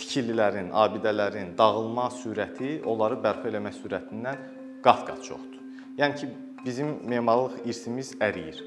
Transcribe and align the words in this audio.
tikililərin, 0.00 0.70
abidələrin 0.72 1.52
dağılma 1.58 2.08
sürəti 2.20 2.78
onları 2.86 3.18
bərpa 3.24 3.50
eləmə 3.50 3.72
sürətindən 3.76 4.40
qat-qat 4.84 5.22
çoxdur. 5.26 5.66
Yəni 5.98 6.20
ki, 6.20 6.30
bizim 6.64 6.96
memarlıq 7.08 7.66
irsimiz 7.68 8.14
əriyir. 8.20 8.62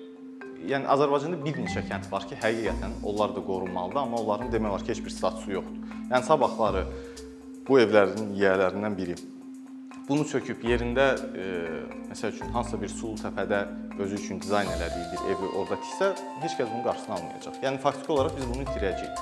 Yəni 0.70 0.90
Azərbaycanda 0.92 1.40
bir 1.44 1.60
neçə 1.64 1.86
kənd 1.88 2.10
var 2.12 2.28
ki, 2.28 2.38
həqiqətən 2.44 3.00
onlar 3.08 3.36
da 3.36 3.44
qorunmalıdır, 3.46 4.02
amma 4.04 4.22
onların 4.24 4.54
demək 4.54 4.76
olar 4.76 4.86
ki, 4.86 4.94
heç 4.96 5.04
bir 5.06 5.16
statusu 5.16 5.58
yoxdur. 5.60 5.98
Yəni 6.12 6.24
sabahları 6.28 6.86
bu 7.68 7.80
evlərin 7.80 8.34
yiyələrindən 8.36 8.98
biri 8.98 9.20
bunu 10.10 10.26
söküb 10.26 10.64
yerində 10.66 11.12
e, 11.38 11.44
məsəl 12.10 12.34
üçün 12.34 12.50
hansısa 12.54 12.80
bir 12.82 12.90
sulu 12.90 13.20
təpədə 13.22 13.60
özü 14.02 14.18
üçün 14.18 14.40
dizayn 14.42 14.70
elədiyi 14.74 15.06
bir 15.12 15.28
evi 15.36 15.50
orada 15.54 15.78
tiksə, 15.84 16.10
heç 16.42 16.56
kəs 16.58 16.72
bunun 16.72 16.86
qarşısını 16.88 17.16
almayacaq. 17.20 17.60
Yəni 17.66 17.82
faktiki 17.84 18.16
olaraq 18.16 18.40
biz 18.40 18.48
bunu 18.50 18.66
itirəcəyik. 18.66 19.22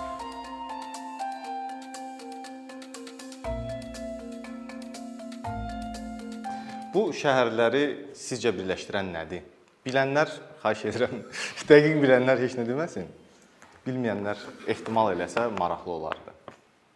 Bu 6.97 7.11
şəhərləri 7.13 7.81
sizcə 8.17 8.49
birləşdirən 8.57 9.11
nədir? 9.13 9.43
Bilənlər, 9.85 10.31
xahiş 10.63 10.79
edirəm, 10.89 11.19
dəqiq 11.69 11.97
bilənlər 12.01 12.39
heç 12.41 12.55
nə 12.57 12.63
deməsin. 12.65 13.03
Bilməyənlər 13.83 14.39
ehtimal 14.73 15.11
eləsə 15.11 15.43
maraqlı 15.59 15.91
olardı. 15.93 16.31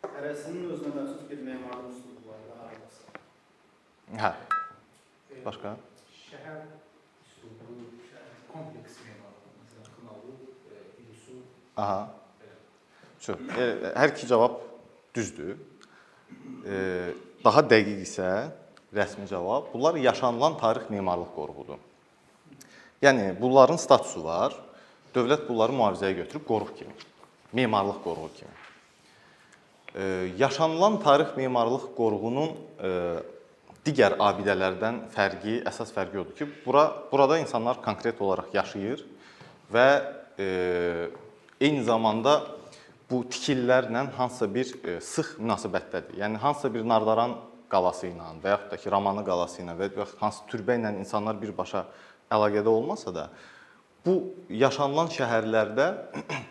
Hərəsinin 0.07 0.71
özünə 0.73 0.95
məxsus 0.95 1.27
bir 1.29 1.43
memarlıq 1.45 1.91
üslubu 1.99 2.31
var 2.31 2.39
da 2.47 2.55
harası. 2.63 3.19
Hə. 4.23 4.31
Başqa? 5.43 5.73
Şəhər 6.23 6.63
üslubu, 7.27 7.75
şəhər 8.07 8.31
kompleks 8.55 8.95
memarlığı, 9.05 9.53
məsələn, 9.59 9.91
Xınalı, 9.99 10.33
e, 10.71 10.81
İlisu, 11.03 11.37
Aha. 11.83 11.99
Çox. 13.27 13.45
E, 13.53 13.69
hər 13.99 14.15
iki 14.15 14.31
cavab 14.33 14.57
düzdür. 15.13 15.61
E, 16.65 16.81
daha 17.45 17.65
dəqiq 17.75 18.01
isə 18.07 18.31
rəsmi 18.95 19.27
cavab 19.27 19.71
bunlar 19.73 19.95
yaşanılan 19.95 20.57
tarix 20.57 20.89
memarlıq 20.89 21.31
qoruğudur. 21.35 21.79
Yəni 23.01 23.33
bunların 23.41 23.79
statusu 23.81 24.23
var. 24.23 24.55
Dövlət 25.15 25.47
bunları 25.47 25.73
mühafizəyə 25.75 26.15
götürüb 26.21 26.45
qoruq 26.47 26.75
kimi. 26.77 26.93
Memarlıq 27.53 28.03
qoruğu 28.03 28.29
kimi. 28.37 28.51
E, 29.95 30.03
yaşanılan 30.37 30.99
tarix 30.99 31.35
memarlıq 31.37 31.89
qoruğunun 31.97 32.51
e, 32.83 32.91
digər 33.85 34.15
abidələrdən 34.21 35.07
fərqi, 35.15 35.57
əsas 35.67 35.91
fərqi 35.95 36.21
odur 36.21 36.35
ki, 36.37 36.47
bura 36.65 36.85
burada 37.11 37.39
insanlar 37.41 37.81
konkret 37.81 38.21
olaraq 38.21 38.53
yaşayır 38.53 39.03
və 39.73 39.87
e, 40.39 40.47
eyni 41.59 41.83
zamanda 41.83 42.41
bu 43.09 43.23
tikililərlə 43.27 44.05
hansısa 44.15 44.47
bir 44.53 44.71
sıx 45.03 45.35
münasibətdədir. 45.39 46.21
Yəni 46.21 46.39
hansısa 46.39 46.73
bir 46.73 46.87
Nardaran 46.87 47.35
qalası 47.71 48.09
ilə 48.11 48.29
və 48.43 48.53
yaxud 48.55 48.71
da 48.73 48.79
ki, 48.81 48.91
Ramanı 48.91 49.23
qalası 49.25 49.61
ilə 49.63 49.75
və 49.79 49.89
yaxud 49.95 50.21
hansı 50.21 50.47
türbə 50.51 50.77
ilə 50.79 50.93
insanlar 50.99 51.39
birbaşa 51.41 51.85
əlaqədə 52.31 52.71
olmasa 52.71 53.13
da, 53.15 53.27
bu 54.05 54.15
yaşanılan 54.49 55.11
şəhərlərdə 55.15 55.87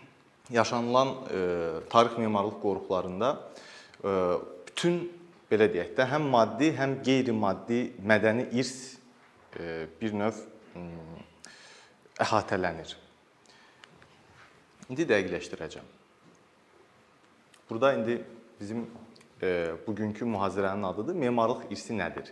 yaşanılan 0.60 1.14
e, 1.30 1.40
tarix 1.90 2.18
memarlıq 2.18 2.60
qoruqlarında 2.62 3.30
e, 4.04 4.14
bütün 4.70 5.00
belə 5.50 5.68
deyək 5.72 5.94
də 5.98 6.06
həm 6.12 6.30
maddi, 6.30 6.72
həm 6.78 7.00
qeyri-maddi 7.06 7.82
mədəni 8.06 8.48
irs 8.60 8.74
e, 9.58 9.86
bir 10.00 10.14
növ 10.14 10.42
əhatələnir. 12.20 12.94
İndi 14.90 15.06
dəqiqləşdirəcəm. 15.06 15.86
Burada 17.70 17.94
indi 17.94 18.18
bizim 18.60 18.86
bugünkü 19.86 20.24
mühazirənin 20.24 20.86
adıdır 20.86 21.14
memarlıq 21.14 21.66
irsi 21.70 21.96
nədir? 21.96 22.30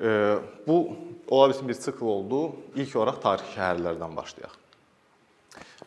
E, 0.00 0.38
bu 0.66 0.96
ola 1.28 1.48
bilsin 1.48 1.68
bir 1.68 1.74
sikl 1.74 2.04
oldu. 2.04 2.56
İlk 2.76 2.96
olaraq 2.96 3.20
tarixi 3.22 3.56
şəhərlərdən 3.56 4.16
başlayaq. 4.16 4.56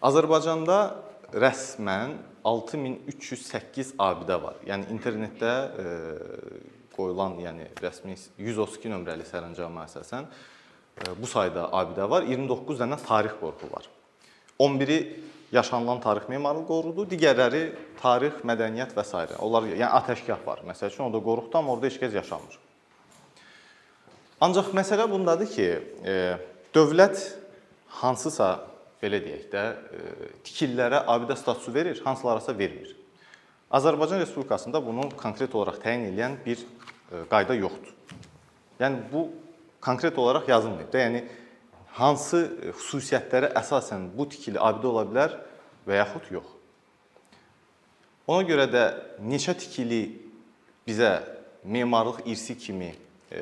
Azərbaycanda 0.05 0.79
rəsmən 1.33 2.17
6308 2.45 3.95
abidə 3.99 4.37
var. 4.41 4.59
Yəni 4.67 4.91
internetdə 4.93 5.53
e, 5.83 5.85
qoyulan, 6.95 7.39
yəni 7.41 7.69
rəsmi 7.81 8.15
132 8.37 8.91
nömrəli 8.93 9.25
sərəncama 9.27 9.87
əsasən 9.89 10.27
e, 10.29 11.15
bu 11.17 11.27
sayda 11.29 11.69
abidə 11.73 12.07
var. 12.09 12.27
29 12.29 12.81
dənə 12.83 12.99
tarix 13.01 13.33
qoruğu 13.41 13.71
var. 13.73 13.89
11-i 14.61 14.99
yaşanılan 15.51 16.01
tarix 16.01 16.29
memarlıq 16.29 16.67
qoruğudur, 16.67 17.07
digərləri 17.09 17.63
tarix, 18.01 18.41
mədəniyyət 18.43 18.95
və 18.97 19.05
s. 19.05 19.25
Onlar 19.39 19.67
yəni 19.69 19.89
atəşgah 20.01 20.41
var. 20.45 20.63
Məsəl 20.67 20.93
üçün 20.93 21.07
orada 21.07 21.21
qoruqdur, 21.23 21.59
amma 21.59 21.75
orada 21.75 21.89
heç 21.89 21.99
kəs 22.01 22.15
yaşamır. 22.15 22.59
Ancaq 24.41 24.73
məsələ 24.75 25.07
bundadır 25.11 25.51
ki, 25.51 25.67
e, 26.03 26.15
dövlət 26.75 27.21
hansısa 28.01 28.49
belə 29.01 29.21
deyək 29.23 29.47
də, 29.53 29.63
e, 29.71 30.29
tikililərə 30.43 31.05
abidə 31.11 31.37
statusu 31.39 31.73
verir, 31.73 32.01
hansılarasa 32.05 32.57
vermir. 32.57 32.95
Azərbaycan 33.71 34.19
Respublikasında 34.19 34.85
bunu 34.85 35.09
konkret 35.17 35.55
olaraq 35.55 35.79
təyin 35.83 36.09
edən 36.11 36.37
bir 36.45 36.59
e, 36.59 37.23
qayda 37.31 37.55
yoxdur. 37.55 37.95
Yəni 38.79 39.07
bu 39.11 39.29
konkret 39.81 40.17
olaraq 40.19 40.49
yazılmayıb 40.49 40.93
da. 40.93 40.99
Yəni 40.99 41.23
hansı 41.95 42.41
xüsusiyyətlərə 42.75 43.53
əsasən 43.59 44.09
bu 44.15 44.27
tikili 44.31 44.59
abidə 44.59 44.91
ola 44.91 45.05
bilər 45.07 45.37
və 45.87 45.99
yaxud 46.01 46.27
yox. 46.33 46.51
Ona 48.27 48.43
görə 48.47 48.65
də 48.71 48.83
neçə 49.21 49.53
tikili 49.57 50.01
bizə 50.87 51.19
memarlıq 51.63 52.23
irsi 52.25 52.57
kimi 52.57 52.91
e, 53.31 53.41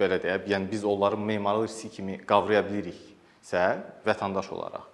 belə 0.00 0.18
deyək, 0.22 0.48
yəni 0.50 0.70
biz 0.70 0.84
onları 0.84 1.18
memarlıq 1.18 1.70
irsi 1.70 1.90
kimi 1.94 2.18
qavraya 2.26 2.62
biliriksə 2.66 3.64
vətəndaş 4.06 4.50
olaraq. 4.56 4.86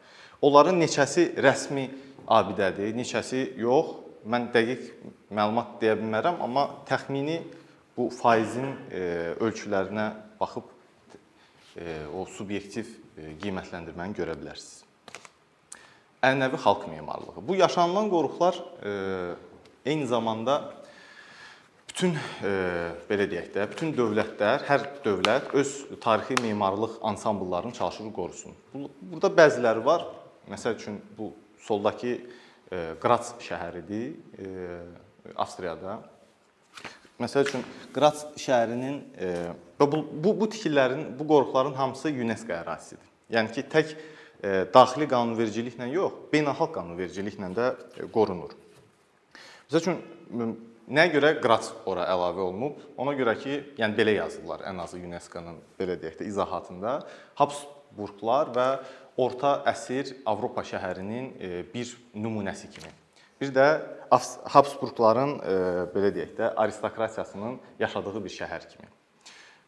Onların 0.44 0.78
neçəsi 0.80 1.30
rəsmi 1.42 1.88
abidədir, 2.28 2.92
neçəsi 2.96 3.54
yox. 3.60 4.02
Mən 4.26 4.48
dəqiq 4.50 4.88
məlumat 5.30 5.76
deyə 5.78 5.94
bilmərəm, 6.00 6.40
amma 6.42 6.64
təxmini 6.88 7.38
bu 7.96 8.08
faizin 8.10 8.72
e, 8.90 9.02
ölçülərinə 9.38 10.08
baxıb 10.40 10.66
e, 10.66 10.75
o 12.14 12.24
subyektiv 12.30 12.88
e, 13.16 13.34
qiymətləndirməni 13.42 14.16
görə 14.16 14.36
bilərsiniz. 14.38 14.84
Ənənəvi 16.24 16.58
xalq 16.62 16.88
memarlığı. 16.90 17.42
Bu 17.44 17.54
yaşanılan 17.58 18.08
qoruqlar 18.10 18.56
eyni 19.86 20.06
zamanda 20.06 20.56
bütün 21.96 22.16
e, 22.44 22.50
belə 23.08 23.24
deyək 23.30 23.54
də, 23.54 23.62
bütün 23.72 23.94
dövlətlər, 23.96 24.66
hər 24.68 24.82
dövlət 25.00 25.54
öz 25.56 25.70
tarixi 26.04 26.36
memarlıq 26.42 26.98
ansambllarını 27.08 27.72
çalışır 27.72 28.10
qorusun. 28.12 28.56
Burada 29.00 29.30
bəziləri 29.32 29.84
var. 29.84 30.04
Məsəl 30.50 30.76
üçün 30.76 30.98
bu 31.16 31.30
soldakı 31.64 32.12
e, 32.12 32.82
Qrats 33.00 33.32
şəhəridir, 33.40 34.12
e, 34.36 35.32
Avstriyada. 35.40 35.96
Məsəl 37.22 37.46
üçün 37.46 37.62
Qrats 37.94 38.26
şəhərinin 38.36 38.96
e, 39.16 39.30
bu 39.80 40.02
bu 40.12 40.34
bu 40.40 40.48
tikililərin, 40.52 41.06
bu 41.16 41.24
qoruqların 41.28 41.72
hamısı 41.78 42.12
UNESCO 42.12 42.52
ərazisidir. 42.52 43.06
Yəni 43.32 43.54
ki, 43.56 43.64
tək 43.72 43.94
e, 43.94 44.66
daxili 44.74 45.08
qanunvericiliklə 45.08 45.88
yox, 45.94 46.26
beynəlxalq 46.32 46.74
qanunvericiliklə 46.74 47.48
də 47.56 47.70
e, 47.72 48.08
qorunur. 48.12 48.52
Məsəl 49.68 49.82
üçün 49.82 50.56
Nəyə 50.86 51.10
görə 51.16 51.30
Qrats 51.42 51.72
ora 51.90 52.04
əlavə 52.12 52.44
olunub? 52.44 52.76
Ona 53.02 53.16
görə 53.18 53.32
ki, 53.40 53.56
yəni 53.80 53.96
belə 53.98 54.12
yazırlar 54.20 54.60
ən 54.70 54.78
azı 54.84 55.00
UNESCO-nun 55.02 55.56
belə 55.80 55.96
deyək 55.98 56.20
də 56.20 56.28
izahatında 56.30 56.92
Habsburqlar 57.40 58.52
və 58.54 58.68
orta 59.18 59.56
əsr 59.72 60.12
Avropa 60.30 60.62
şəhərinin 60.62 61.32
bir 61.72 61.90
nümunəsi 62.14 62.70
kimi. 62.70 62.92
Bir 63.40 63.52
də 63.54 63.66
Habsburqların 64.52 65.32
e, 65.40 65.54
belə 65.92 66.12
deyək 66.14 66.36
də 66.38 66.52
aristokratiyasının 66.62 67.58
yaşadığı 67.78 68.22
bir 68.24 68.32
şəhər 68.32 68.68
kimi. 68.70 68.88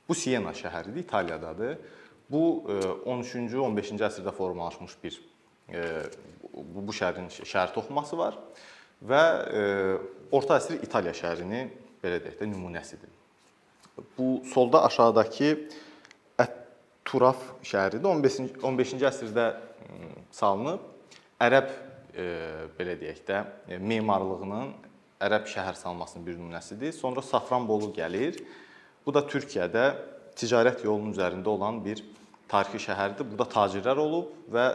Bu 0.09 0.15
Siena 0.15 0.55
şəhəridir, 0.57 1.03
İtaliyadadır. 1.05 1.77
Bu 2.31 2.43
13-cü, 3.09 3.57
15-ci 3.57 4.05
əsrdə 4.05 4.33
formalaşmış 4.37 4.95
bir 5.03 5.19
bu, 6.53 6.87
bu 6.87 6.95
şəhərin 6.97 7.29
şəhər 7.33 7.73
toxuması 7.75 8.17
var 8.17 8.37
və 9.05 9.23
orta 10.33 10.57
əsr 10.61 10.81
İtaliya 10.85 11.15
şəhərini 11.17 11.63
belə 12.05 12.21
deyək 12.25 12.41
də 12.41 12.49
nümunəsidir. 12.53 13.13
Bu 14.19 14.41
solda 14.49 14.85
aşağıdakı 14.85 15.55
Turaf 17.09 17.41
şəhəridir. 17.65 18.05
15-ci 18.05 18.61
15-ci 18.61 19.07
əsrdə 19.09 19.47
salınıb. 20.35 20.83
Ərəb 21.41 21.69
e, 21.71 21.77
belə 22.79 22.97
deyək 23.01 23.23
də 23.29 23.43
e, 23.69 23.79
memarlığının 23.79 24.73
ərəb 25.23 25.49
şəhər 25.51 25.79
salmasının 25.79 26.27
bir 26.27 26.39
nümunəsidir. 26.39 26.93
Sonra 26.95 27.23
Safranbolu 27.23 27.91
gəlir. 27.97 28.41
Bu 29.07 29.15
da 29.15 29.25
Türkiyədə 29.27 29.85
ticarət 30.39 30.85
yolunun 30.87 31.15
üzərində 31.17 31.51
olan 31.51 31.81
bir 31.85 32.03
tarixi 32.51 32.89
şəhərdir. 32.89 33.27
Burada 33.29 33.49
tacirlər 33.55 34.01
olub 34.03 34.35
və 34.53 34.69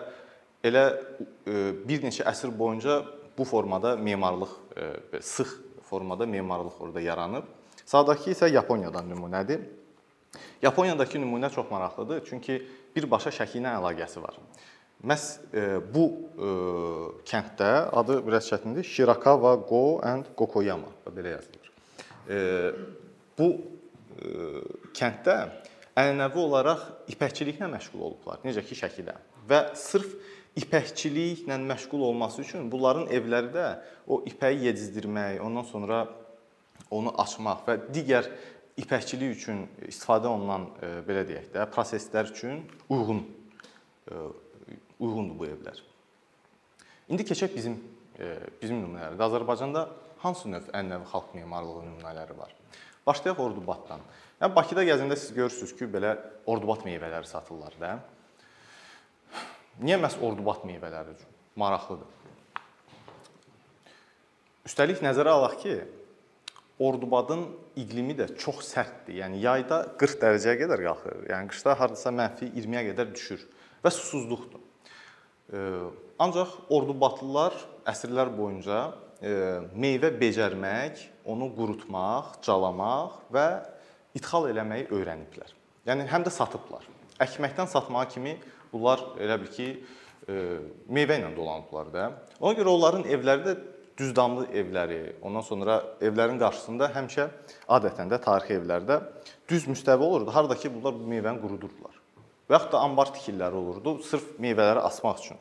elə 0.64 0.86
e, 0.90 1.74
bir 1.84 2.04
neçə 2.06 2.26
əsr 2.30 2.54
boyunca 2.58 3.02
bu 3.38 3.46
formada 3.48 3.96
memarlıq 3.98 4.58
e, 4.78 5.22
sıx 5.22 5.58
formada 5.90 6.26
memarlıq 6.26 6.82
orada 6.82 7.02
yaranıb. 7.02 7.48
Sağdakı 7.86 8.32
isə 8.32 8.50
Yaponiyadan 8.52 9.10
nümunədir. 9.12 9.64
Yaponiyadakı 10.64 11.20
nümunə 11.20 11.52
çox 11.54 11.70
maraqlıdır, 11.72 12.24
çünki 12.26 12.62
birbaşa 12.96 13.34
şəkli 13.36 13.60
ilə 13.62 13.76
əlaqəsi 13.78 14.22
var. 14.24 14.40
Məhz 15.04 15.24
e, 15.52 15.64
bu 15.94 16.06
e, 16.40 16.50
kənddə 17.28 17.72
adı 17.92 18.22
biraz 18.24 18.48
çətindir. 18.48 18.86
Shirakawa 18.88 19.56
Go 19.68 20.00
and 20.00 20.30
Gokoyama 20.38 20.92
belə 21.12 21.36
yazılır. 21.36 21.72
E, 22.30 22.38
bu 23.38 23.50
kənddə 24.96 25.36
ənənəvi 26.00 26.40
olaraq 26.40 26.86
ipəkçiliklə 27.12 27.68
məşğul 27.74 28.06
olublar, 28.08 28.40
necə 28.46 28.64
ki 28.64 28.78
Şəkidə. 28.80 29.18
Və 29.50 29.60
sırf 29.76 30.14
ipəkçiliklə 30.62 31.58
məşğul 31.66 32.06
olması 32.08 32.46
üçün 32.46 32.70
bunların 32.72 33.10
evləri 33.12 33.52
də 33.52 33.68
o 34.08 34.22
ipəyi 34.30 34.70
yedizdirmək, 34.70 35.42
ondan 35.44 35.68
sonra 35.68 36.06
onu 36.94 37.12
açmaq 37.26 37.66
və 37.68 37.78
digər 37.92 38.30
ipəkçilik 38.80 39.36
üçün 39.36 39.66
istifadə 39.90 40.32
olunan 40.32 40.70
belə 41.10 41.26
deyək 41.28 41.52
də 41.58 41.68
proseslər 41.74 42.32
üçün 42.32 42.64
uyğun 42.94 43.26
uyğundur 45.04 45.40
bu 45.40 45.50
evlər. 45.52 45.82
İndi 47.12 47.26
keçək 47.28 47.54
bizim 47.56 47.78
e, 48.20 48.34
bizim 48.62 48.80
nümunələrə. 48.82 49.20
Azərbaycanda 49.28 49.88
hansı 50.24 50.50
növ 50.52 50.70
ənənəvi 50.72 51.10
xalq 51.12 51.34
memarlığı 51.38 51.86
nümunələri 51.90 52.38
var? 52.38 52.54
Başlayaq 53.08 53.40
Ordubaddan. 53.44 54.04
Yəni 54.42 54.56
Bakıda 54.56 54.86
gəzəndə 54.88 55.18
siz 55.20 55.34
görürsüz 55.36 55.76
ki, 55.76 55.90
belə 55.92 56.16
Ordubad 56.48 56.86
meyvələri 56.88 57.28
satırlar 57.28 57.76
da. 57.80 57.98
Niyə 59.84 60.00
məhz 60.00 60.20
Ordubad 60.24 60.64
meyvələri 60.68 61.18
üçün? 61.18 61.34
Maraqlıdır. 61.60 62.08
Üstəlik 64.64 65.04
nəzərə 65.04 65.36
alaq 65.36 65.58
ki, 65.60 65.76
Ordubadın 66.84 67.46
iqlimi 67.78 68.16
də 68.18 68.32
çox 68.40 68.64
sərtdir. 68.72 69.20
Yəni 69.20 69.44
yayda 69.44 69.84
40 70.00 70.22
dərəcəyə 70.24 70.56
qədər 70.64 70.84
qalxır. 70.88 71.20
Yəni 71.30 71.52
qışda 71.52 71.76
hardasa 71.80 72.14
mənfi 72.16 72.50
20-yə 72.56 72.88
qədər 72.90 73.12
düşür 73.14 73.44
və 73.84 73.92
susuzluqdur. 73.94 74.64
Ancaq 75.52 76.54
Ordubadlılar 76.72 77.56
əsrlər 77.90 78.32
boyunca 78.36 78.94
meyvə 79.76 80.12
becərmək, 80.20 81.02
onu 81.30 81.50
qurutmaq, 81.56 82.38
calamaq 82.44 83.20
və 83.34 83.48
idxal 84.18 84.50
eləməyi 84.52 84.88
öyrəniblər. 84.92 85.52
Yəni 85.88 86.08
həm 86.12 86.26
də 86.26 86.32
satıblar. 86.34 86.86
Əkməkdən 87.24 87.70
satmağa 87.72 88.08
kimi 88.12 88.38
bunlar 88.72 89.04
elə 89.22 89.38
bil 89.42 89.52
ki, 89.54 89.68
meyvə 90.88 91.20
ilə 91.20 91.32
dolanıblar 91.36 91.92
da. 91.94 92.10
Ona 92.40 92.56
görə 92.58 92.74
onların 92.74 93.08
evləri 93.12 93.48
də 93.48 93.56
düzdamlı 94.00 94.48
evləri, 94.58 95.02
ondan 95.22 95.44
sonra 95.46 95.82
evlərin 96.02 96.40
qarşısında 96.42 96.88
həmişə 96.96 97.28
adətən 97.78 98.10
də 98.10 98.20
tarixi 98.24 98.58
evlərdə 98.58 99.02
düz 99.50 99.68
müstəvi 99.70 100.02
olurdu. 100.08 100.34
Harda 100.34 100.58
ki, 100.58 100.72
bunlar 100.74 100.96
bu 100.98 101.06
meyvəni 101.12 101.44
qurudurdular. 101.44 101.93
Və 102.50 102.58
yaxud 102.58 102.74
da 102.74 102.84
ambar 102.84 103.14
tikilləri 103.16 103.56
olurdu, 103.56 103.98
sırf 104.04 104.36
meyvələri 104.44 104.84
asmaq 104.84 105.22
üçün. 105.22 105.40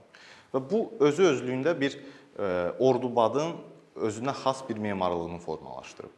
Və 0.53 0.63
bu 0.71 0.85
özü 1.03 1.29
özlüyündə 1.33 1.75
bir 1.81 1.97
e, 1.99 2.49
Ordubadın 2.79 3.57
özünə 3.97 4.35
xas 4.43 4.63
bir 4.69 4.77
memarlığını 4.77 5.39
formalaşdırıb. 5.43 6.11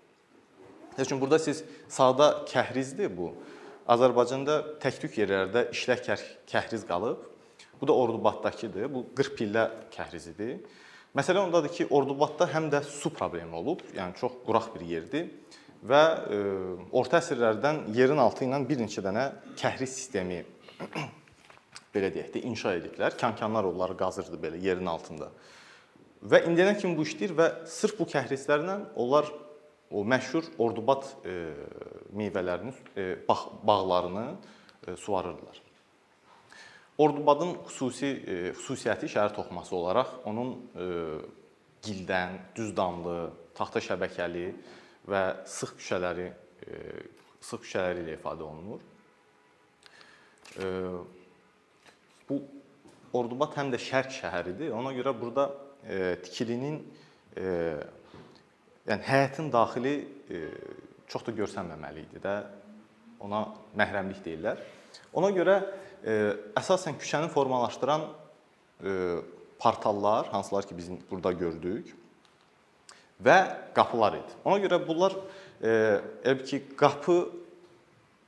Heç 0.97 1.11
burada 1.11 1.39
siz 1.39 1.65
sağda 1.89 2.45
kəhrizdir 2.51 3.11
bu. 3.17 3.33
Azərbaycanda 3.91 4.61
tək-tük 4.81 5.19
yerlərdə 5.19 5.69
işlək 5.75 6.07
kəhriz 6.49 6.87
qalıb. 6.89 7.25
Bu 7.81 7.89
da 7.89 7.97
Ordubaddakıdır. 7.97 8.87
Bu 8.95 9.07
40 9.17 9.39
pillə 9.41 9.65
kəhrizidir. 9.93 10.61
Məsələ 11.17 11.43
ondadır 11.47 11.73
ki, 11.75 11.89
Ordubadda 11.91 12.47
həm 12.51 12.71
də 12.73 12.83
su 12.87 13.11
problemi 13.15 13.55
olub, 13.55 13.83
yəni 13.97 14.17
çox 14.19 14.41
quraq 14.47 14.73
bir 14.75 14.87
yerdir 14.87 15.29
və 15.85 16.01
e, 16.33 16.39
orta 16.97 17.21
əsrlərdən 17.21 17.85
yerin 17.95 18.19
altı 18.23 18.47
ilə 18.47 18.61
bir 18.69 18.81
neçə 18.81 19.05
dənə 19.05 19.27
kəhriz 19.61 19.93
sistemi 19.93 20.41
belə 21.95 22.11
deyək 22.15 22.33
də 22.35 22.45
inşa 22.49 22.75
ediblər. 22.81 23.17
Kankanlar 23.21 23.69
onları 23.69 23.97
qazırdı 23.99 24.41
belə 24.43 24.61
yerin 24.63 24.91
altında. 24.91 25.31
Və 26.25 26.45
indiyənə 26.49 26.79
kimi 26.81 26.97
bu 26.97 27.05
işləyir 27.05 27.35
və 27.37 27.49
sırf 27.69 27.99
bu 27.99 28.07
kəhrizlərlə 28.09 28.79
onlar 29.01 29.29
o 29.95 30.03
məşhur 30.09 30.47
Ordubad 30.59 31.05
e, 31.29 31.35
meyvələrini, 32.17 32.73
e, 32.97 33.05
bağ, 33.29 33.39
bağlarını 33.63 34.25
e, 34.89 34.97
suvarırdılar. 34.97 35.61
Ordubadın 36.99 37.57
xüsusi 37.67 38.07
e, 38.07 38.37
xüsusiyyəti 38.57 39.11
şəhər 39.11 39.35
toxuması 39.37 39.77
olaraq 39.77 40.17
onun 40.31 40.55
e, 40.55 40.89
gildən, 41.85 42.39
düzdamlı, 42.57 43.19
taxta 43.55 43.83
şəbəkəli 43.85 44.49
və 45.11 45.23
sıx 45.51 45.77
küçələri 45.79 46.31
e, 46.31 46.81
sıx 47.45 47.67
küçələri 47.67 48.05
ilə 48.07 48.17
ifadə 48.17 48.47
olunur. 48.47 48.81
Bu 52.29 52.41
Ordubad 53.15 53.55
həm 53.59 53.71
də 53.75 53.79
şərq 53.79 54.11
şəhəridir. 54.17 54.73
Ona 54.75 54.91
görə 54.97 55.13
burada 55.19 55.49
tikilinin 56.25 56.81
yəni 58.89 59.03
həyətin 59.07 59.51
daxili 59.55 59.95
çox 61.11 61.27
da 61.27 61.35
görsənməməli 61.37 62.07
idi 62.09 62.23
də. 62.25 62.37
Ona 63.25 63.47
məhrəmlik 63.79 64.21
deyirlər. 64.25 64.63
Ona 65.17 65.31
görə 65.37 65.59
əsasən 66.59 66.99
küçəni 67.01 67.31
formalaşdıran 67.33 68.09
portallar, 69.63 70.27
hansılar 70.33 70.67
ki 70.69 70.77
biz 70.77 70.91
burada 71.11 71.33
gördük 71.33 71.95
və 73.25 73.39
qapılar 73.77 74.19
idi. 74.19 74.35
Ona 74.45 74.59
görə 74.65 74.81
bunlar 74.87 75.15
elə 75.63 76.45
ki 76.45 76.61
qapı 76.77 77.17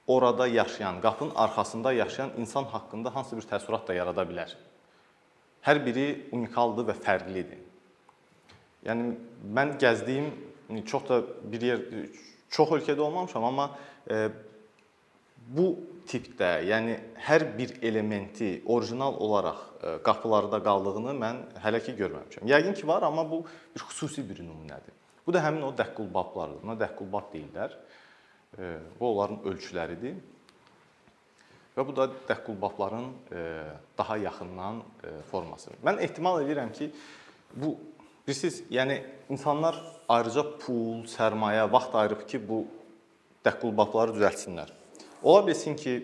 orada 0.06 0.46
yaşayan, 0.46 1.00
qapının 1.00 1.34
arxasında 1.34 1.92
yaşayan 1.92 2.30
insan 2.38 2.64
haqqında 2.64 3.14
hansı 3.14 3.36
bir 3.36 3.42
təəssürat 3.42 3.88
da 3.88 3.94
yarada 3.94 4.22
bilər. 4.22 4.54
Hər 5.66 5.82
biri 5.86 6.06
unikaldır 6.32 6.86
və 6.90 6.96
fərqlidir. 7.02 7.62
Yəni 8.86 9.16
mən 9.54 9.76
gəzdiyim 9.82 10.84
çox 10.86 11.08
da 11.08 11.22
bir 11.52 11.62
yer 11.62 11.80
çox 12.50 12.70
ölkədə 12.78 13.02
olmamışam, 13.02 13.44
amma 13.44 13.70
bu 15.46 15.66
tipdə, 16.06 16.60
yəni 16.66 16.96
hər 17.26 17.44
bir 17.58 17.74
elementi 17.82 18.60
orijinal 18.66 19.18
olaraq 19.22 19.58
e, 19.58 19.94
qapılarda 20.06 20.60
qaldığını 20.62 21.14
mən 21.18 21.42
hələ 21.62 21.82
ki 21.86 21.96
görməmişəm. 21.98 22.46
Yəqin 22.50 22.74
ki 22.78 22.86
var, 22.88 23.06
amma 23.06 23.26
bu 23.30 23.42
bir 23.74 23.84
xüsusi 23.88 24.24
bir 24.28 24.42
nümunədir. 24.42 24.94
Bu 25.26 25.34
da 25.34 25.42
həmin 25.42 25.64
o 25.66 25.72
dəqqulbablardır. 25.74 26.62
Buna 26.62 26.76
dəqqulbab 26.78 27.32
deyirlər. 27.34 27.74
E, 28.58 28.76
bu 29.00 29.10
onların 29.10 29.42
ölçüləridir. 29.50 30.16
Və 31.76 31.84
bu 31.84 31.92
da 31.96 32.06
dəqqulbabların 32.28 33.10
e, 33.32 33.42
daha 33.98 34.16
yaxından 34.22 34.80
forması. 35.30 35.74
Mən 35.84 36.00
ehtimal 36.04 36.40
edirəm 36.44 36.72
ki, 36.72 36.88
bu 37.52 37.74
bilirsiniz, 38.26 38.62
yəni 38.72 39.02
insanlar 39.30 39.76
ayrıca 40.08 40.44
pul, 40.62 41.04
sərmayə, 41.10 41.66
vaxt 41.72 41.94
ayırıb 42.00 42.24
ki, 42.30 42.40
bu 42.48 42.62
dəqqulbabları 43.46 44.16
düzəltsinlər. 44.16 44.72
Ola 45.22 45.44
bilsin 45.46 45.76
ki, 45.76 45.98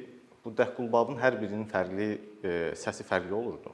bu 0.45 0.53
dəqqulbabın 0.59 1.21
hər 1.23 1.39
birinin 1.41 1.67
fərqli 1.71 2.11
e, 2.43 2.53
səsi 2.79 3.07
fərqli 3.07 3.35
olurdu. 3.37 3.73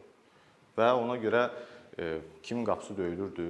Və 0.79 0.91
ona 0.95 1.17
görə 1.21 1.49
e, 1.99 2.19
kimin 2.43 2.67
qapısı 2.69 2.97
döyülürdü, 2.97 3.49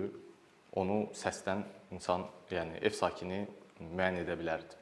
onu 0.78 1.00
səsdən 1.18 1.64
insan, 1.94 2.26
yəni 2.50 2.78
ev 2.84 2.94
sakini 2.94 3.44
müəyyən 3.80 4.22
edə 4.22 4.38
bilərdi. 4.38 4.77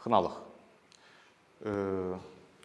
Xınalıq. 0.00 0.36
E, 1.66 1.72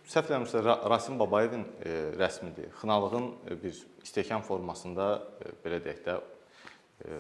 səhv 0.07 0.29
eləmirəmsə 0.29 0.61
Rasim 0.91 1.19
Babayevin 1.19 1.65
e, 1.83 1.95
rəsmidir. 2.19 2.69
Xınalığın 2.79 3.27
e, 3.49 3.57
bir 3.63 3.79
stəkan 4.07 4.45
formasında 4.45 5.07
e, 5.41 5.53
belə 5.65 5.81
deyək 5.83 6.03
də 6.05 6.15
e, 6.15 7.19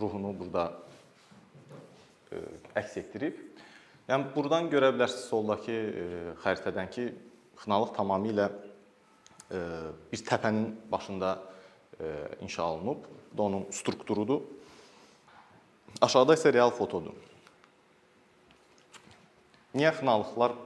ruhunu 0.00 0.34
burada 0.38 0.66
e, 2.32 2.42
əks 2.82 2.98
etdirib. 3.00 3.38
Yəni 4.10 4.32
burdan 4.34 4.68
görə 4.72 4.92
bilərsiniz 4.96 5.28
soldakı 5.30 5.72
e, 5.72 6.06
xəritədən 6.44 6.92
ki, 6.92 7.08
Xınalıq 7.60 7.90
tamamilə 7.96 8.48
e, 8.48 9.58
bir 10.12 10.22
təpənin 10.24 10.70
başında 10.92 11.34
e, 12.00 12.12
inşa 12.40 12.64
olunub. 12.74 13.04
Bu 13.32 13.38
da 13.38 13.42
onun 13.42 13.66
strukturudur. 13.70 14.40
Aşağıda 16.00 16.34
isə 16.34 16.52
real 16.52 16.70
fotodur. 16.74 17.29
Niyə 19.74 19.92
xınalıqlar 19.94 20.56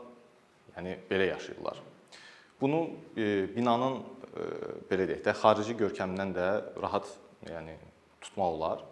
yəni 0.77 0.97
belə 1.11 1.29
yaşayırlar? 1.35 1.81
Bunu 2.61 2.87
binanın 3.57 4.01
belə 4.89 5.07
deyək 5.11 5.25
də 5.27 5.35
xarici 5.37 5.77
görkəmindən 5.79 6.33
də 6.37 6.49
rahat 6.83 7.11
yəni 7.51 7.77
tutmaq 8.25 8.57
olar. 8.57 8.85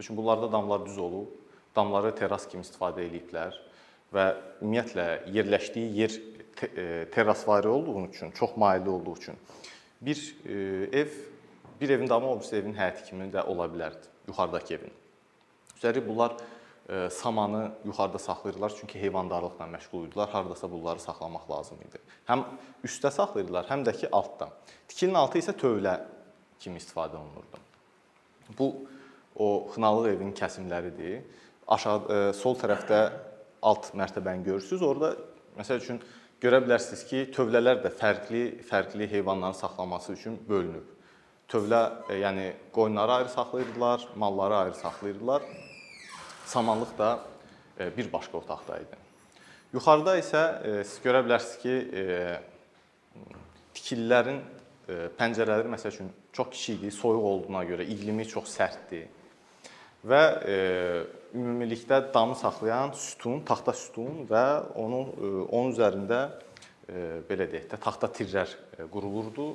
Çünki 0.00 0.16
bunlarda 0.16 0.52
damlar 0.52 0.86
düz 0.86 0.98
olub, 0.98 1.26
damları 1.76 2.14
terras 2.14 2.46
kimi 2.48 2.62
istifadə 2.64 3.04
ediblər 3.04 3.56
və 4.14 4.26
ümumiyyətlə 4.62 5.06
yerləşdiyi 5.34 5.88
yer 5.98 6.14
e, 6.62 7.06
terrasvari 7.12 7.68
olduğu 7.68 8.06
üçün, 8.06 8.30
çox 8.30 8.56
mailli 8.56 8.90
olduğu 8.90 9.16
üçün 9.16 9.34
bir 10.00 10.36
e, 10.46 10.52
ev 11.00 11.08
bir 11.80 11.88
evin 11.88 12.08
damı 12.08 12.26
olursa 12.26 12.56
evin 12.56 12.74
həyəti 12.74 13.04
kimi 13.06 13.28
də 13.30 13.44
ola 13.46 13.68
bilərdi, 13.70 14.08
yuxarıdakı 14.26 14.74
evin. 14.74 14.94
Üstəlik 15.76 16.08
bunlar 16.08 16.30
e, 16.30 16.57
samanı 17.10 17.72
yuxarıda 17.84 18.18
saxlayırlar 18.18 18.72
çünki 18.80 19.00
heyvandarlıqla 19.00 19.66
məşğul 19.74 20.06
idilər. 20.08 20.30
Hardasa 20.32 20.70
bunları 20.72 21.00
saxlamaq 21.00 21.44
lazım 21.50 21.80
idi. 21.84 22.00
Həm 22.28 22.46
üstdə 22.84 23.10
saxlayırlar, 23.12 23.68
həm 23.68 23.84
də 23.84 23.92
ki 23.92 24.08
altda. 24.12 24.48
Tikilinin 24.88 25.18
altı 25.20 25.42
isə 25.42 25.52
tövlə 25.52 25.98
kimi 26.60 26.80
istifadə 26.80 27.20
olunurdu. 27.20 27.60
Bu 28.58 28.70
o 29.36 29.68
xınalıq 29.74 30.08
evin 30.14 30.32
kəsimləridir. 30.32 31.20
Aşağı 31.68 32.00
e, 32.08 32.32
sol 32.32 32.56
tərəfdə 32.56 33.02
alt 33.62 33.92
mərtəbəni 33.92 34.46
görürsüz. 34.48 34.82
Orada 34.82 35.12
məsəl 35.58 35.82
üçün 35.82 36.00
görə 36.42 36.62
bilərsiniz 36.64 37.04
ki, 37.10 37.24
tövlələr 37.36 37.82
də 37.84 37.92
fərqli 37.92 38.44
fərqli 38.64 39.10
heyvanların 39.10 39.58
saxlanması 39.60 40.16
üçün 40.16 40.40
bölünüb. 40.48 40.86
Tövlə 41.52 41.82
e, 42.08 42.20
yəni 42.24 42.52
qoyunları 42.72 43.20
ayrı 43.20 43.34
saxlayırdılar, 43.36 44.08
malları 44.16 44.56
ayrı 44.64 44.74
saxlayırdılar. 44.74 45.42
Samanlıq 46.48 46.98
da 46.98 47.20
e, 47.80 47.96
bir 47.96 48.12
başqa 48.12 48.38
otaqda 48.38 48.78
idi. 48.80 48.96
Yuxarıda 49.72 50.14
isə 50.16 50.42
e, 50.64 50.70
siz 50.88 51.02
görə 51.04 51.20
bilərsiniz 51.26 51.58
ki, 51.60 51.74
e, 51.92 52.04
tikililərin 53.76 54.40
pəncərələri 55.18 55.68
məsəl 55.68 55.92
üçün 55.92 56.08
çox 56.32 56.48
kiçikdir, 56.54 56.92
soyuq 56.96 57.24
olduğuna 57.30 57.60
görə 57.68 57.84
iqlimi 57.92 58.24
çox 58.28 58.48
sərtdir. 58.56 59.10
Və 60.08 60.22
ümumilikdə 61.36 61.98
damı 62.14 62.38
saxlayan 62.40 62.94
sütun, 62.96 63.42
taxta 63.44 63.74
sütun 63.76 64.22
və 64.30 64.44
onun 64.80 65.10
onun 65.44 65.74
üzərində 65.74 66.22
belə 67.28 67.50
deyək 67.52 67.68
də 67.74 67.80
taxta 67.84 68.08
tirlər 68.16 68.54
qurulurdu. 68.94 69.50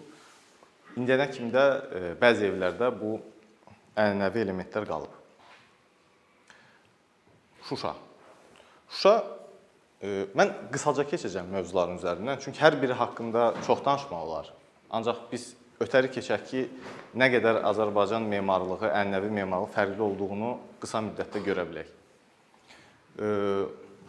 İndiyənə 1.02 1.30
kimi 1.34 1.50
də 1.56 1.66
bəzi 2.22 2.52
evlərdə 2.52 2.94
bu 3.02 3.16
ənənəvi 3.98 4.46
elementlər 4.46 4.86
qalıb. 4.86 5.23
Şuşa. 7.70 7.94
Şuşa 8.90 9.14
e, 10.04 10.10
mən 10.36 10.52
qısaca 10.74 11.06
keçəcəm 11.08 11.52
mövzuların 11.54 12.00
üzərindən, 12.02 12.42
çünki 12.44 12.60
hər 12.60 12.76
biri 12.82 12.96
haqqında 13.00 13.54
çox 13.68 13.84
danışmaq 13.86 14.26
olar. 14.28 14.50
Ancaq 14.92 15.22
biz 15.32 15.54
ötəri 15.84 16.12
keçək 16.14 16.44
ki, 16.50 16.64
nə 17.16 17.30
qədər 17.34 17.62
Azərbaycan 17.70 18.26
memarlığı, 18.30 18.90
ənənəvi 18.90 19.32
memarlığı 19.40 19.72
fərqli 19.76 20.04
olduğunu 20.04 20.52
qısa 20.84 21.02
müddətdə 21.08 21.44
görə 21.46 21.66
bilək. 21.70 21.94
E, 23.20 23.30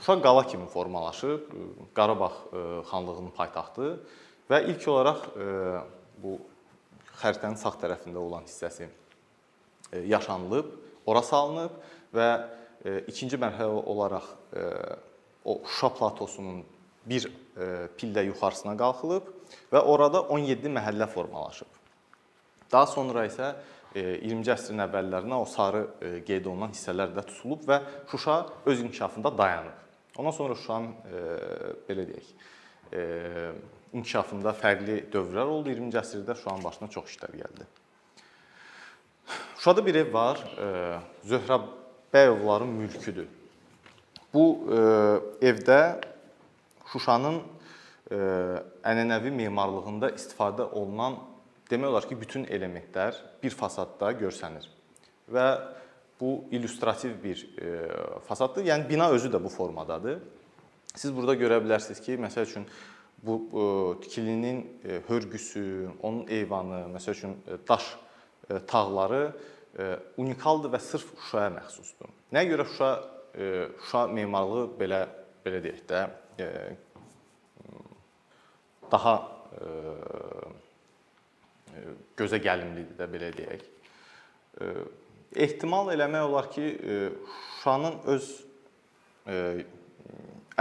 Şuşa 0.03 0.19
qala 0.23 0.43
kimi 0.51 0.67
formalaşıb, 0.67 1.55
Qarabağ 1.95 2.33
e, 2.33 2.65
xanlığının 2.91 3.31
paytaxtı 3.39 3.95
və 4.51 4.65
ilk 4.73 4.89
olaraq 4.91 5.23
e, 5.39 5.47
bu 6.19 6.35
xəritənin 7.23 7.57
sağ 7.61 7.77
tərəfində 7.85 8.19
olan 8.19 8.51
hissəsi 8.51 8.89
e, 8.91 10.03
yaşanılıb, 10.11 10.75
ora 11.07 11.23
salınıb 11.23 11.79
və 12.15 12.29
ikinci 12.85 13.39
mərhələ 13.41 13.85
olaraq 13.89 14.27
e, 14.57 14.65
o 15.45 15.61
Şuşa 15.65 15.91
platosunun 15.99 16.65
bir 17.07 17.27
e, 17.29 17.69
pillə 17.99 18.25
yuxarısına 18.29 18.77
qalxılıb 18.81 19.31
və 19.73 19.81
orada 19.81 20.23
17 20.33 20.73
məhəllə 20.73 21.09
formalaşıb. 21.13 21.69
Daha 22.73 22.87
sonra 22.91 23.25
isə 23.29 23.55
e, 23.95 24.03
20-ci 24.25 24.53
əsrin 24.55 24.85
əvvəllərinə 24.87 25.39
o 25.41 25.47
sarı 25.49 25.85
e, 26.01 26.11
qeyd 26.27 26.49
olunan 26.51 26.75
hissələr 26.75 27.15
də 27.17 27.25
tutulub 27.29 27.65
və 27.69 27.81
Şuşa 28.11 28.37
öz 28.67 28.83
inkişafında 28.87 29.39
dayanıb. 29.39 29.81
Ondan 30.17 30.37
sonra 30.37 30.55
Şuşanın 30.55 30.91
e, 30.91 31.23
belə 31.89 32.05
deyək, 32.11 32.35
e, 32.93 33.07
inkişafında 33.95 34.53
fərqli 34.59 34.99
dövrlər 35.13 35.49
oldu. 35.57 35.73
20-ci 35.73 36.01
əsrdə 36.01 36.37
Şuşanın 36.37 36.65
başına 36.65 36.91
çox 36.97 37.15
işlər 37.15 37.37
gəldi. 37.41 37.69
Şuşada 39.57 39.87
bir 39.87 39.95
ev 39.95 40.13
var, 40.13 40.45
e, 40.59 40.69
Zöhrəbəyovların 42.15 42.69
mülküdür. 42.71 43.27
Bu 44.35 44.45
e, 44.71 45.49
evdə 45.51 45.99
Şuşanın 46.93 47.41
e, 48.15 48.19
ənənəvi 48.87 49.33
memarlığında 49.35 50.13
istifadə 50.15 50.63
olunan 50.63 51.17
demək 51.71 51.91
olar 51.91 52.07
ki, 52.07 52.15
bütün 52.21 52.45
elementlər 52.47 53.19
bir 53.43 53.51
fasadda 53.59 54.13
görsənir. 54.21 54.69
Və 55.27 55.47
bu 56.21 56.45
illüstrativ 56.55 57.17
bir 57.25 57.43
e, 57.59 57.73
fasaddır. 58.29 58.63
Yəni 58.71 58.87
bina 58.89 59.11
özü 59.11 59.33
də 59.35 59.43
bu 59.43 59.51
formadadır. 59.51 60.21
Siz 60.95 61.11
burada 61.17 61.35
görə 61.35 61.59
bilərsiniz 61.65 61.99
ki, 62.05 62.15
məsəl 62.23 62.47
üçün 62.47 62.69
bu 63.27 63.41
tikilinin 64.05 64.63
hörgüsü, 65.09 65.89
onun 66.03 66.29
eyvanı, 66.29 66.85
məsəl 66.95 67.19
üçün 67.19 67.37
daş 67.69 67.97
tağları 68.69 69.33
unikaldır 70.21 70.71
və 70.71 70.81
sırf 70.83 71.09
Şuşaya 71.27 71.51
məxsusdur. 71.57 72.11
Nəyə 72.35 72.51
görə 72.53 72.67
Şuşa 72.71 72.91
e, 73.35 73.51
Şuşa 73.83 74.07
memarlığı 74.15 74.67
belə 74.79 75.01
belə 75.45 75.61
deyək 75.65 75.81
də 75.91 76.03
e, 76.39 76.49
daha 78.93 79.15
e, 79.59 79.73
gözə 82.19 82.41
gəlimlidir 82.45 82.95
də 83.01 83.11
belə 83.11 83.33
deyək. 83.35 83.67
E, 84.61 84.71
ehtimal 85.47 85.91
eləmək 85.97 86.29
olar 86.31 86.51
ki, 86.55 86.71
e, 86.71 87.01
Şuşanın 87.59 88.01
öz 88.15 88.31
e, 89.27 89.37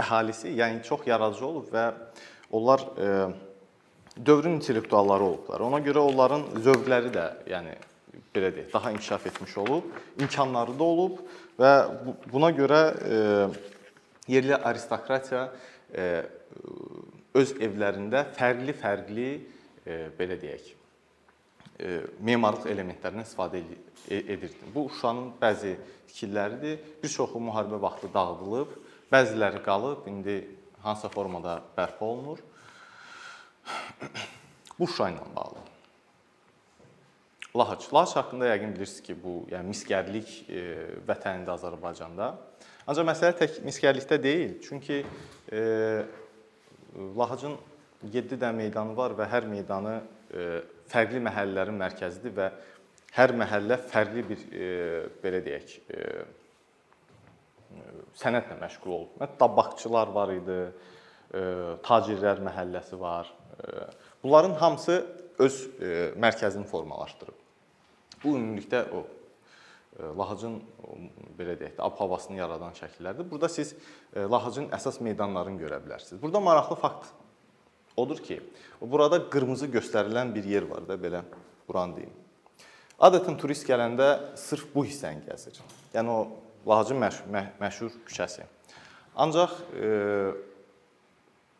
əhalisi, 0.00 0.52
yəni 0.58 0.82
çox 0.82 1.06
yaradıcı 1.06 1.46
olub 1.46 1.72
və 1.72 1.86
onlar 2.50 2.86
e, 2.98 3.08
dövrün 4.26 4.58
intellektualları 4.58 5.24
olublar. 5.24 5.60
Ona 5.60 5.78
görə 5.86 6.02
onların 6.02 6.48
zövqləri 6.66 7.14
də, 7.14 7.28
yəni 7.50 7.78
belə 8.34 8.50
deyək, 8.54 8.70
daha 8.72 8.92
inkişaf 8.94 9.26
etmiş 9.30 9.56
olub, 9.62 9.90
imkanları 10.20 10.74
da 10.78 10.84
olub 10.84 11.20
və 11.58 11.72
buna 12.32 12.50
görə 12.54 12.80
e, 12.90 13.18
yerli 14.34 14.56
aristokratiya 14.56 15.44
e, 15.94 16.06
öz 17.34 17.52
evlərində 17.62 18.24
fərqli-fərqli 18.34 19.28
e, 19.34 20.00
belə 20.18 20.38
deyək, 20.40 20.72
memarlıq 22.22 22.68
elementlərindən 22.70 23.26
istifadə 23.26 23.58
edirdi. 24.06 24.68
Bu 24.74 24.86
Şuşanın 24.92 25.32
bəzi 25.40 25.72
tikililəridir. 26.06 26.78
Bir 27.02 27.10
çoxu 27.10 27.42
müharibə 27.42 27.80
vaxtı 27.82 28.12
dağıdılıb, 28.14 28.76
bəziləri 29.10 29.62
qalıb, 29.66 30.06
indi 30.10 30.38
hansısa 30.86 31.10
formada 31.10 31.58
bərpa 31.76 32.06
olunur. 32.06 32.42
Bu 34.78 34.86
Şuşa 34.86 35.10
ilə 35.16 35.26
bağlı. 35.34 35.73
Lahaç. 37.56 37.86
Lahaç 37.94 38.16
haqqında 38.16 38.48
yəqin 38.50 38.72
bilirsiniz 38.74 39.02
ki, 39.06 39.14
bu 39.24 39.32
yəni 39.46 39.70
miskərlik 39.70 40.30
e, 40.50 40.62
vətənində 41.06 41.54
Azərbaycanda. 41.54 42.32
Ancaq 42.90 43.06
məsələ 43.06 43.36
tək 43.38 43.60
miskərlikdə 43.62 44.18
deyil. 44.22 44.56
Çünki 44.64 45.04
e, 45.54 45.60
Lahacın 47.18 47.54
7 48.10 48.40
dənə 48.40 48.56
meydanı 48.58 48.96
var 48.98 49.14
və 49.14 49.28
hər 49.30 49.46
meydanı 49.46 49.92
e, 50.34 50.46
fərqli 50.90 51.22
məhəllələrin 51.22 51.78
mərkəzidir 51.78 52.34
və 52.34 52.48
hər 53.14 53.36
məhəllə 53.38 53.78
fərqli 53.92 54.26
bir 54.32 54.42
e, 54.50 54.72
belə 55.22 55.44
deyək, 55.46 55.76
e, 55.94 56.08
sənətlə 58.18 58.58
məşğul 58.64 58.96
olub. 58.98 59.14
Məsələn, 59.20 59.38
tabaqçılar 59.44 60.10
var 60.18 60.34
idi, 60.34 60.58
e, 61.30 61.46
tacirlər 61.86 62.42
məhəlləsi 62.50 62.98
var. 62.98 63.30
E, 63.62 63.86
bunların 64.26 64.58
hamısı 64.58 65.00
öz 65.38 65.62
e, 65.78 65.94
mərkəzini 66.18 66.66
formalaşdırıb. 66.74 67.43
Bu 68.24 68.36
ümumilikdə 68.38 68.84
o 68.94 69.04
e, 69.04 70.08
Lahıcın 70.18 70.58
belə 71.38 71.58
deyək 71.60 71.76
də 71.78 71.84
ab-havasını 71.84 72.40
yaradan 72.40 72.74
şəkillərdir. 72.78 73.28
Burada 73.30 73.48
siz 73.52 73.74
e, 74.14 74.24
Lahıcın 74.24 74.70
əsas 74.74 75.00
meydanlarını 75.04 75.60
görə 75.60 75.80
bilərsiniz. 75.84 76.22
Burada 76.22 76.40
maraqlı 76.40 76.76
fakt 76.80 77.12
odur 77.96 78.18
ki, 78.18 78.40
burada 78.80 79.20
qırmızı 79.30 79.68
göstərilən 79.70 80.34
bir 80.34 80.44
yer 80.44 80.66
var 80.70 80.88
da 80.88 80.96
belə 80.98 81.22
buranı 81.68 82.00
deyim. 82.00 82.16
Adətən 83.04 83.36
turist 83.38 83.66
gələndə 83.68 84.08
sırf 84.38 84.66
bu 84.74 84.84
hissəni 84.86 85.24
gəzir. 85.28 85.60
Yəni 85.94 86.10
o 86.10 86.18
Lahıcın 86.66 86.96
məşhur, 86.96 87.28
məşhur 87.60 87.92
küçəsi. 88.08 88.46
Ancaq 89.16 89.52
e, 89.76 89.88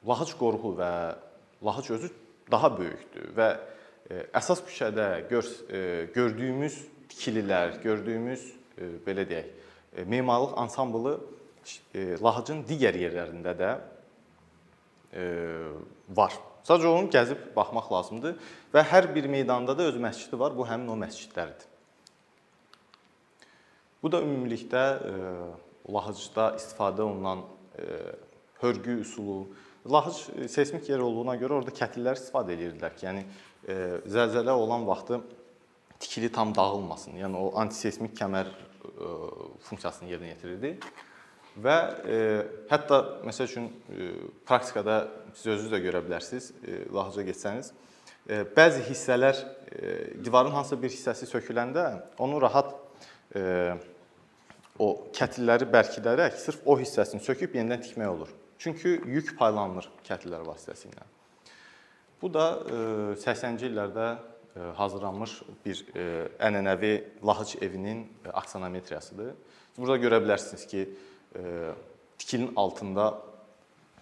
Lahıc 0.06 0.34
qoruğu 0.38 0.74
və 0.78 0.90
Lahıc 1.64 1.90
özü 1.94 2.10
daha 2.50 2.70
böyükdür 2.78 3.30
və 3.36 3.48
əsas 4.36 4.60
küçədə 4.66 5.08
gör, 5.30 5.46
gördüyümüz 6.14 6.76
tikililər, 7.12 7.78
gördüyümüz 7.84 8.42
belə 9.06 9.24
deyək, 9.28 9.52
memarlıq 10.10 10.56
ansamblı 10.60 11.18
Lahıcın 12.20 12.64
digər 12.68 12.96
yerlərində 13.00 13.54
də 13.56 13.70
var. 16.12 16.34
Sadəcə 16.64 16.90
onu 16.90 17.08
gəzib 17.12 17.40
baxmaq 17.56 17.88
lazımdır 17.92 18.34
və 18.74 18.82
hər 18.90 19.08
bir 19.14 19.28
meydanda 19.32 19.76
da 19.76 19.86
öz 19.88 19.96
məscidi 20.00 20.36
var. 20.40 20.52
Bu 20.56 20.66
həmin 20.68 20.88
o 20.92 20.96
məscidlərdir. 21.00 21.68
Bu 24.02 24.12
da 24.12 24.20
ümumilikdə 24.20 24.84
Lahıcda 25.88 26.50
istifadə 26.58 27.04
olunan 27.04 27.44
hörgü 28.60 29.00
üsulu. 29.00 29.46
Lahıc 29.84 30.48
seysmik 30.48 30.88
yer 30.88 31.00
olduğuna 31.04 31.36
görə 31.40 31.60
orada 31.60 31.72
kətillər 31.76 32.16
istifadə 32.16 32.56
edirdilər 32.56 32.92
ki, 32.96 33.04
yəni 33.04 33.24
zəlzələ 33.64 34.52
olan 34.52 34.86
vaxtı 34.86 35.20
tikili 36.04 36.32
tam 36.32 36.54
dağılmasın. 36.54 37.16
Yəni 37.18 37.38
o 37.38 37.50
antiseysmik 37.60 38.14
kəmər 38.18 38.50
e, 38.50 39.08
funksiyasını 39.68 40.10
yerinə 40.10 40.34
yetirirdi. 40.34 40.74
Və 41.64 41.76
e, 42.10 42.18
hətta 42.70 43.00
məsəl 43.24 43.48
üçün 43.48 43.70
e, 43.70 44.10
praktikada 44.46 45.04
siz 45.34 45.54
özünüz 45.54 45.72
də 45.72 45.80
görə 45.86 46.02
bilərsiniz, 46.04 46.50
e, 46.66 46.82
lahıca 46.92 47.24
getsəniz, 47.30 47.70
e, 48.26 48.42
bəzi 48.56 48.84
hissələr 48.88 49.40
e, 49.70 49.94
divarın 50.24 50.56
hansısa 50.58 50.80
bir 50.82 50.92
hissəsi 50.92 51.30
söküləndə 51.30 51.86
onu 52.18 52.42
rahat 52.42 52.74
e, 53.36 53.44
o 54.82 54.90
kətilləri 55.14 55.70
bərkidərək 55.70 56.40
sırf 56.42 56.66
o 56.66 56.76
hissəsini 56.80 57.22
söküb 57.22 57.54
yenidən 57.54 57.86
tikmək 57.86 58.16
olur. 58.16 58.34
Çünki 58.58 58.98
yük 59.06 59.36
paylanır 59.38 59.86
kətillər 60.06 60.42
vasitəsilə. 60.48 61.13
Bu 62.24 62.30
da 62.32 62.44
e, 62.64 62.76
80-ci 63.20 63.66
illərdə 63.68 64.04
e, 64.56 64.68
hazırlanmış 64.78 65.32
bir 65.60 65.80
e, 65.92 66.04
ənənəvi 66.46 66.92
lahıc 67.20 67.58
evinin 67.60 67.98
e, 68.24 68.30
aksonometriyasıdır. 68.32 69.34
Burada 69.76 69.98
görə 70.00 70.22
bilərsiniz 70.24 70.64
ki, 70.70 70.86
e, 71.36 71.42
tikilin 72.16 72.54
altında 72.56 73.10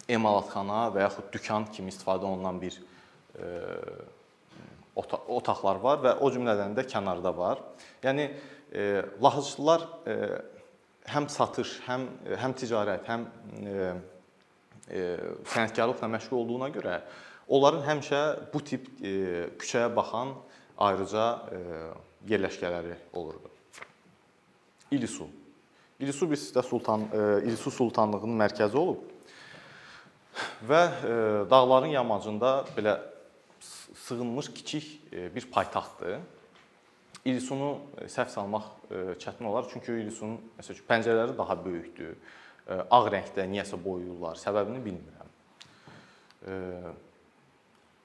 emalatxana 0.07 0.85
və 0.95 1.03
yaxud 1.03 1.33
dükan 1.35 1.67
kimi 1.75 1.91
istifadə 1.91 2.29
olunan 2.29 2.61
bir 2.63 2.77
e, 2.79 3.51
ota- 5.03 5.21
otaqlar 5.41 5.83
var 5.83 5.99
və 6.07 6.15
o 6.23 6.31
cümlədən 6.31 6.79
də 6.79 6.87
kənarda 6.95 7.35
var. 7.35 7.65
Yəni 8.07 8.29
e, 8.71 8.87
lahıcılar 9.19 9.89
e, 10.07 10.17
həm 11.11 11.27
satış, 11.27 11.75
həm 11.91 12.07
həm 12.45 12.55
ticarət, 12.63 13.11
həm 13.11 13.27
e, 13.67 13.93
e, 14.95 15.05
sənətkarlıqla 15.57 16.15
məşğul 16.15 16.45
olduğuna 16.45 16.71
görə 16.79 17.01
onların 17.49 17.83
həmişə 17.87 18.23
bu 18.53 18.61
tip 18.65 18.89
e, 19.03 19.13
küçəyə 19.59 19.91
baxan 19.97 20.35
ayrıca 20.79 21.25
e, 21.53 21.61
yerləşkələri 22.33 22.97
olurdu. 23.13 23.51
İlisu. 24.91 25.27
İlisu 26.01 26.27
bizdə 26.31 26.63
Sultan 26.67 27.07
e, 27.13 27.23
İlisu 27.47 27.71
sultanlığının 27.71 28.39
mərkəzi 28.45 28.77
olub 28.77 29.09
və 30.69 30.83
dağların 31.51 31.93
yamacında 31.93 32.65
belə 32.77 32.95
sı- 33.61 33.95
sığınmış 34.07 34.49
kiçik 34.53 35.13
bir 35.13 35.51
paytaxtdır. 35.51 36.21
İlisunu 37.25 37.79
səhv 38.09 38.29
salmaq 38.33 38.65
çətin 39.21 39.45
olar, 39.47 39.69
çünki 39.71 39.93
İlisunun 39.93 40.41
məsəl 40.57 40.73
üçün 40.73 40.89
pəncərələri 40.89 41.37
daha 41.39 41.55
böyükdür. 41.65 42.17
Ağ 42.91 43.03
rəngdə 43.13 43.45
niyəsə 43.53 43.77
boyayırlar, 43.85 44.41
səbəbini 44.41 44.81
bilmirəm. 44.89 45.29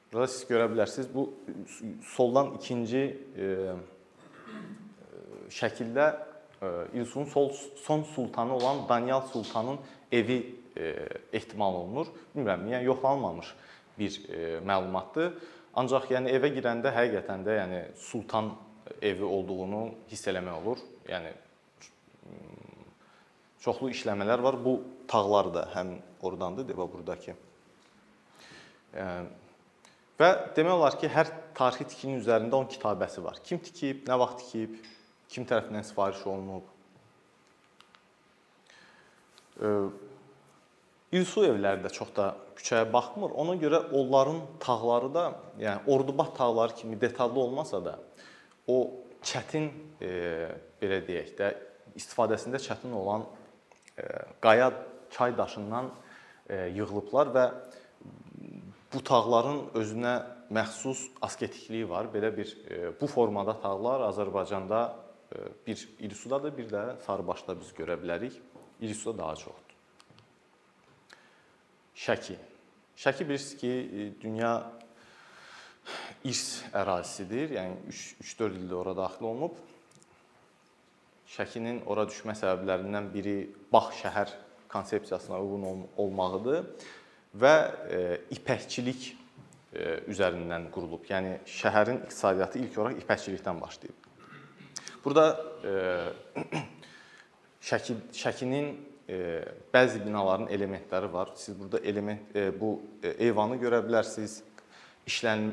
E, 0.07 0.13
Burada 0.13 0.27
siz 0.31 0.45
görə 0.47 0.69
bilərsiniz, 0.71 1.09
bu 1.11 1.33
soldan 2.15 2.53
ikinci 2.55 2.97
e, 2.97 3.43
e, 3.43 3.47
şəkildə 5.51 6.05
e, 6.61 6.67
İlisunun 6.93 7.25
sol, 7.25 7.49
son 7.83 8.03
sultanı 8.03 8.55
olan 8.55 8.89
Daniel 8.89 9.21
Sultanın 9.21 9.79
evi 10.11 10.55
e, 10.77 10.95
ehtimal 11.33 11.73
olunur. 11.73 12.07
Bilmirəm, 12.35 12.69
yəni 12.71 12.83
yoxlanılmamış 12.83 13.53
bir 13.99 14.29
e, 14.29 14.59
məlumatdır. 14.59 15.33
Ancaq 15.75 16.07
yəni 16.13 16.31
evə 16.31 16.53
girəndə 16.55 16.93
həqiqətən 16.95 17.43
də 17.45 17.57
yəni 17.57 17.81
sultan 17.99 18.53
evi 19.01 19.23
olduğunu 19.23 19.89
hiss 20.11 20.27
eləmək 20.27 20.61
olur. 20.61 20.77
Yəni 21.09 21.33
çoxlu 23.59 23.91
işləmələr 23.91 24.43
var. 24.43 24.55
Bu 24.65 24.79
tağlar 25.07 25.51
da 25.53 25.65
həm 25.75 25.97
oradandır, 26.21 26.69
deyə 26.71 26.87
burdakı. 26.93 27.35
Yəni 28.95 29.27
Və 30.17 30.29
demək 30.57 30.73
olar 30.73 30.97
ki, 30.97 31.09
hər 31.13 31.29
tarixi 31.57 31.85
tikilinin 31.91 32.23
üzərində 32.23 32.57
onun 32.57 32.71
kitabəsi 32.71 33.21
var. 33.21 33.37
Kim 33.45 33.61
tikib, 33.61 34.01
nə 34.09 34.17
vaxt 34.17 34.41
tikib, 34.41 34.79
kim 35.29 35.45
tərəfindən 35.45 35.85
sifariş 35.85 36.23
olunub. 36.29 36.65
İlsu 41.17 41.45
evləri 41.47 41.83
də 41.85 41.91
çox 41.93 42.09
da 42.17 42.31
küçəyə 42.57 42.87
baxmır. 42.93 43.35
Ona 43.43 43.55
görə 43.61 43.83
onların 43.95 44.41
tağları 44.63 45.13
da, 45.13 45.25
yəni 45.61 45.85
Ordubad 45.93 46.33
tağları 46.37 46.75
kimi 46.75 47.01
detallı 47.01 47.39
olmasa 47.39 47.83
da, 47.85 47.99
o 48.67 48.79
çətin 49.23 49.69
e, 50.01 50.09
belə 50.81 50.99
deyək 51.05 51.33
də 51.37 51.53
istifadəsində 51.97 52.59
çətin 52.61 52.93
olan 52.93 53.25
e, 53.97 54.03
qaya 54.41 54.71
çay 55.13 55.37
daşından 55.37 55.91
e, 56.49 56.55
yığılıblar 56.75 57.31
və 57.37 57.45
bu 58.93 59.03
tağların 59.03 59.61
özünə 59.75 60.15
məxsus 60.53 61.07
asketikliyi 61.21 61.89
var. 61.89 62.07
Belə 62.13 62.31
bir 62.35 62.53
e, 62.69 62.91
bu 63.01 63.07
formada 63.07 63.57
tağlar 63.61 64.05
Azərbaycanda 64.07 64.81
e, 65.35 65.47
bir 65.67 65.89
İlsudadır, 65.99 66.57
bir 66.57 66.69
də 66.71 66.83
Sarıbaşda 67.05 67.59
biz 67.59 67.73
görə 67.75 67.99
bilərik. 68.01 68.39
İlsuda 68.81 69.17
daha 69.17 69.35
çoxdur. 69.35 69.75
Şəki. 71.95 72.37
Şəki 72.97 73.27
bilirsiniz 73.29 73.57
ki, 73.61 73.67
e, 73.69 74.21
dünya 74.21 74.53
irs 76.23 76.63
ərazisidir. 76.73 77.57
Yəni 77.59 77.95
3-4 78.23 78.61
ildir 78.61 78.77
ora 78.83 78.95
daxil 78.95 79.27
olunub. 79.31 79.57
Şəkinin 81.27 81.83
ora 81.85 82.07
düşmə 82.07 82.37
səbəblərindən 82.39 83.11
biri 83.11 83.39
Bax 83.73 83.99
şəhər 84.05 84.31
konsepsiyasına 84.71 85.39
uyğun 85.41 85.63
ol 85.63 85.83
olmağıdır 85.97 86.63
və 87.37 87.53
e, 87.89 88.01
ipəkçilik 88.37 89.07
e, 89.07 89.85
üzərindən 90.11 90.69
qurulub. 90.73 91.05
Yəni 91.09 91.37
şəhərin 91.49 92.03
iqtisadiyyatı 92.05 92.61
ilk 92.63 92.77
olaraq 92.81 93.01
ipəkçilikdən 93.03 93.61
başlayıb. 93.61 94.11
Burada 95.05 95.27
e, 95.63 95.73
Şəki 97.67 97.97
Şəkinin 98.15 98.75
bəzi 99.73 100.01
binaların 100.03 100.49
elementləri 100.51 101.07
var. 101.13 101.29
Siz 101.35 101.55
burada 101.59 101.79
element 101.79 102.33
bu 102.59 102.73
eyvanı 103.03 103.55
görə 103.59 103.79
bilərsiniz. 103.85 104.41
İşlən 105.07 105.45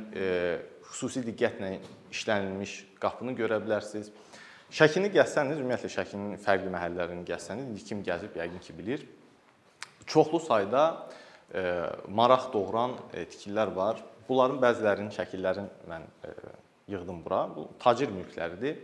xüsusi 0.91 1.23
diqqətlə 1.23 1.71
işlənilmiş 2.11 2.75
qapını 3.03 3.35
görə 3.39 3.61
bilərsiniz. 3.63 4.11
Şəkini 4.75 5.11
gəzsəniz, 5.15 5.59
ümumiyyətlə 5.63 5.91
Şəkinin 5.95 6.39
fərqli 6.43 6.71
məhəllələrini 6.75 7.27
gəzsəniz, 7.29 7.83
kim 7.87 8.03
gəzib 8.07 8.35
yəqin 8.41 8.63
ki 8.63 8.75
bilir. 8.79 9.07
Çoxlu 10.07 10.41
sayda 10.43 10.85
maraq 12.09 12.51
doğuran 12.53 12.97
e, 13.13 13.25
tikililər 13.31 13.73
var. 13.77 14.03
Bunların 14.29 14.59
bəzilərinin 14.63 15.13
şəkillərini 15.15 15.91
mən 15.91 16.07
e, 16.27 16.33
yığdım 16.95 17.21
bura. 17.25 17.45
Bu 17.55 17.69
tacir 17.83 18.11
mülkləridir. 18.13 18.81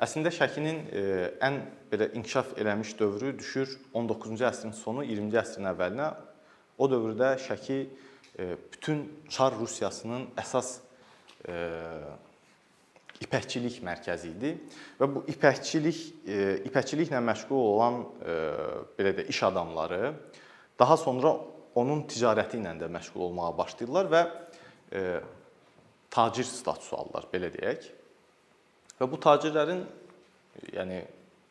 Əslində 0.00 0.32
Şəkinin 0.32 0.80
e, 0.96 1.02
ən 1.44 1.60
belə 1.90 2.10
inkişaf 2.16 2.56
eləmiş 2.58 2.96
dövrü 2.98 3.34
düşür 3.38 3.76
19-cu 3.94 4.46
əsrin 4.48 4.74
sonu, 4.74 5.04
20-ci 5.04 5.40
əsrin 5.42 5.70
əvvəlinə. 5.70 6.08
O 6.80 6.88
dövrdə 6.90 7.34
Şəki 7.44 7.82
bütün 8.72 9.02
Çar 9.28 9.52
Rusiyasının 9.58 10.30
əsas 10.38 10.78
ipəkçilik 13.20 13.82
mərkəzi 13.84 14.30
idi 14.30 14.54
və 14.96 15.08
bu 15.12 15.22
ipəkçilik 15.28 15.98
ipəkçiliklə 16.70 17.20
məşğul 17.26 17.66
olan 17.74 17.98
belə 18.96 19.12
də 19.18 19.26
iş 19.28 19.42
adamları 19.50 20.14
daha 20.80 20.96
sonra 20.96 21.34
onun 21.78 22.04
ticarəti 22.10 22.58
ilə 22.58 22.74
də 22.80 22.88
məşğul 22.90 23.28
olmağa 23.28 23.50
başlayırlar 23.58 24.10
və 24.10 24.22
e, 24.92 25.02
tacir 26.10 26.48
statusu 26.48 26.96
alırlar, 26.98 27.28
belə 27.32 27.50
deyək. 27.54 27.86
Və 29.00 29.08
bu 29.10 29.20
tacirlərin 29.22 29.84
yəni 30.74 31.04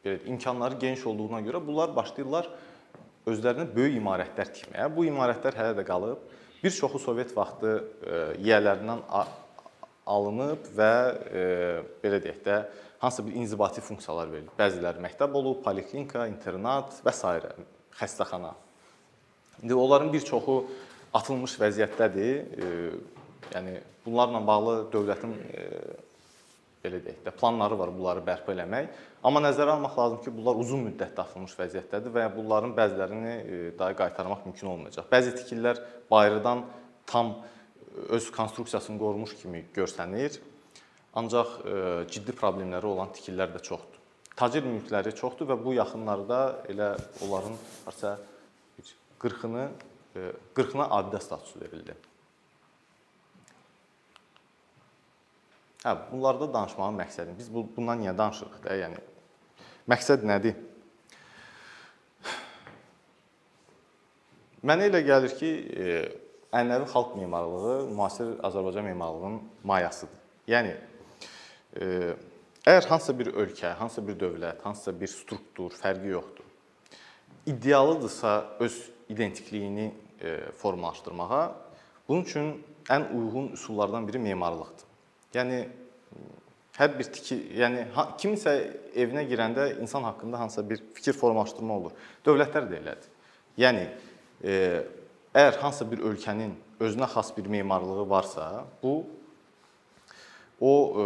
belə 0.04 0.20
imkanları 0.32 0.80
geniş 0.82 1.06
olduğuna 1.10 1.42
görə 1.46 1.62
bunlar 1.66 1.96
başlayırlar 1.96 2.50
özlərinə 3.30 3.68
böyük 3.76 4.00
imarətlər 4.00 4.52
tikməyə. 4.56 4.90
Bu 4.96 5.06
imarətlər 5.10 5.58
hələ 5.58 5.78
də 5.80 5.86
qalıb. 5.88 6.22
Bir 6.64 6.74
çoxu 6.76 7.00
Sovet 7.00 7.32
vaxtı 7.36 7.72
e, 7.80 8.22
yiyələrindən 8.44 9.04
alınıb 10.10 10.72
və 10.76 10.94
e, 11.32 11.44
belə 12.04 12.20
deyək 12.24 12.42
də 12.46 12.62
hansısa 13.00 13.28
bir 13.28 13.38
inzibati 13.40 13.82
funksiyalar 13.82 14.32
verilir. 14.32 14.52
Bəziləri 14.60 15.04
məktəb 15.04 15.36
olub, 15.40 15.62
poliklinika, 15.64 16.28
internat 16.28 17.00
və 17.06 17.14
s. 17.16 17.54
xəstəxana. 18.00 18.52
İndi 19.64 19.76
onların 19.76 20.14
bir 20.14 20.22
çoxu 20.26 20.64
atılmış 21.14 21.58
vəziyyətdədir. 21.60 22.36
E, 22.64 22.70
yəni 23.54 23.80
bunlarla 24.06 24.42
bağlı 24.48 24.76
dövlətin 24.94 25.34
e, 25.36 25.66
belə 26.84 27.02
deyək 27.04 27.24
də 27.26 27.34
planları 27.36 27.78
var 27.80 27.92
bunları 27.96 28.24
bərpa 28.26 28.54
eləmək. 28.56 28.90
Amma 29.24 29.42
nəzərə 29.44 29.76
almaq 29.76 29.98
lazım 30.00 30.22
ki, 30.24 30.34
bunlar 30.38 30.60
uzun 30.62 30.86
müddətdə 30.88 31.26
atılmış 31.26 31.58
vəziyyətdədir 31.60 32.14
və 32.16 32.28
bunların 32.36 32.76
bəzilərini 32.78 33.36
e, 33.36 33.62
daha 33.80 33.98
qaytarmaq 34.00 34.46
mümkün 34.48 34.72
olmayacaq. 34.76 35.10
Bəzi 35.12 35.36
tikililər 35.42 35.82
bayırdan 36.12 36.64
tam 37.10 37.36
öz 38.10 38.32
konstruksiyasını 38.32 39.00
qorumuş 39.00 39.36
kimi 39.42 39.66
görsənir. 39.76 40.40
Ancaq 41.20 41.56
e, 41.66 41.78
ciddi 42.14 42.36
problemləri 42.38 42.86
olan 42.86 43.12
tikililər 43.16 43.52
də 43.58 43.64
çoxdur. 43.66 43.98
Tacir 44.40 44.64
mülkləri 44.64 45.12
çoxdur 45.18 45.50
və 45.50 45.58
bu 45.60 45.74
yaxınlarda 45.76 46.42
elə 46.72 46.94
onların 47.26 47.58
harca 47.86 48.16
40-ını 49.20 49.66
40-ına 50.56 50.88
abidə 51.00 51.20
statusu 51.22 51.60
verildi. 51.62 51.96
Hə, 55.84 55.94
bunlarda 56.12 56.50
danışmağın 56.54 56.98
məqsədi. 57.00 57.38
Biz 57.38 57.54
bu 57.54 57.64
bundan 57.76 58.02
niyə 58.02 58.16
danışırıq 58.18 58.58
da? 58.66 58.76
Yəni 58.76 58.98
məqsəd 59.88 60.26
nədir? 60.28 60.58
Mənə 64.60 64.90
elə 64.90 65.00
gəlir 65.08 65.36
ki, 65.40 65.52
e, 65.72 65.94
ənənəvi 66.52 66.90
xalq 66.92 67.14
memarlığı 67.16 67.78
müasir 67.96 68.34
Azərbaycan 68.44 68.90
memarlığının 68.90 69.40
mayasıdır. 69.64 70.20
Yəni 70.52 70.74
e, 71.80 71.88
əgər 72.68 72.90
hansısa 72.92 73.16
bir 73.22 73.32
ölkə, 73.40 73.72
hansısa 73.80 74.04
bir 74.10 74.20
dövlət, 74.20 74.60
hansısa 74.68 74.92
bir 75.00 75.08
struktur 75.14 75.72
fərqi 75.80 76.12
yoxdur. 76.12 76.48
İdealıdırsa 77.48 78.34
öz 78.60 78.82
identikliyini 79.10 79.92
e, 80.22 80.40
formalaşdırmağa, 80.58 81.56
bunun 82.08 82.22
üçün 82.22 82.66
ən 82.90 83.10
uyğun 83.14 83.52
üsullardan 83.54 84.08
biri 84.08 84.20
memarlıqdır. 84.20 84.88
Yəni 85.34 85.60
hər 86.78 86.96
bir 86.98 87.10
tiki, 87.14 87.38
yəni 87.60 87.84
kimsə 88.22 88.56
evinə 88.96 89.26
girəndə 89.30 89.68
insan 89.82 90.08
haqqında 90.08 90.40
hansısa 90.40 90.70
bir 90.70 90.82
fikir 90.94 91.14
formalaşdırma 91.14 91.78
olur. 91.78 91.94
Dövlətlər 92.26 92.70
də 92.72 92.80
elədir. 92.80 93.12
Yəni 93.60 93.86
e, 94.44 94.54
əgər 95.34 95.60
hansısa 95.62 95.90
bir 95.92 96.06
ölkənin 96.10 96.56
özünə 96.80 97.10
xas 97.12 97.34
bir 97.38 97.46
memarlığı 97.52 98.10
varsa, 98.10 98.66
bu 98.84 99.04
o 100.60 100.74
e, 100.74 101.06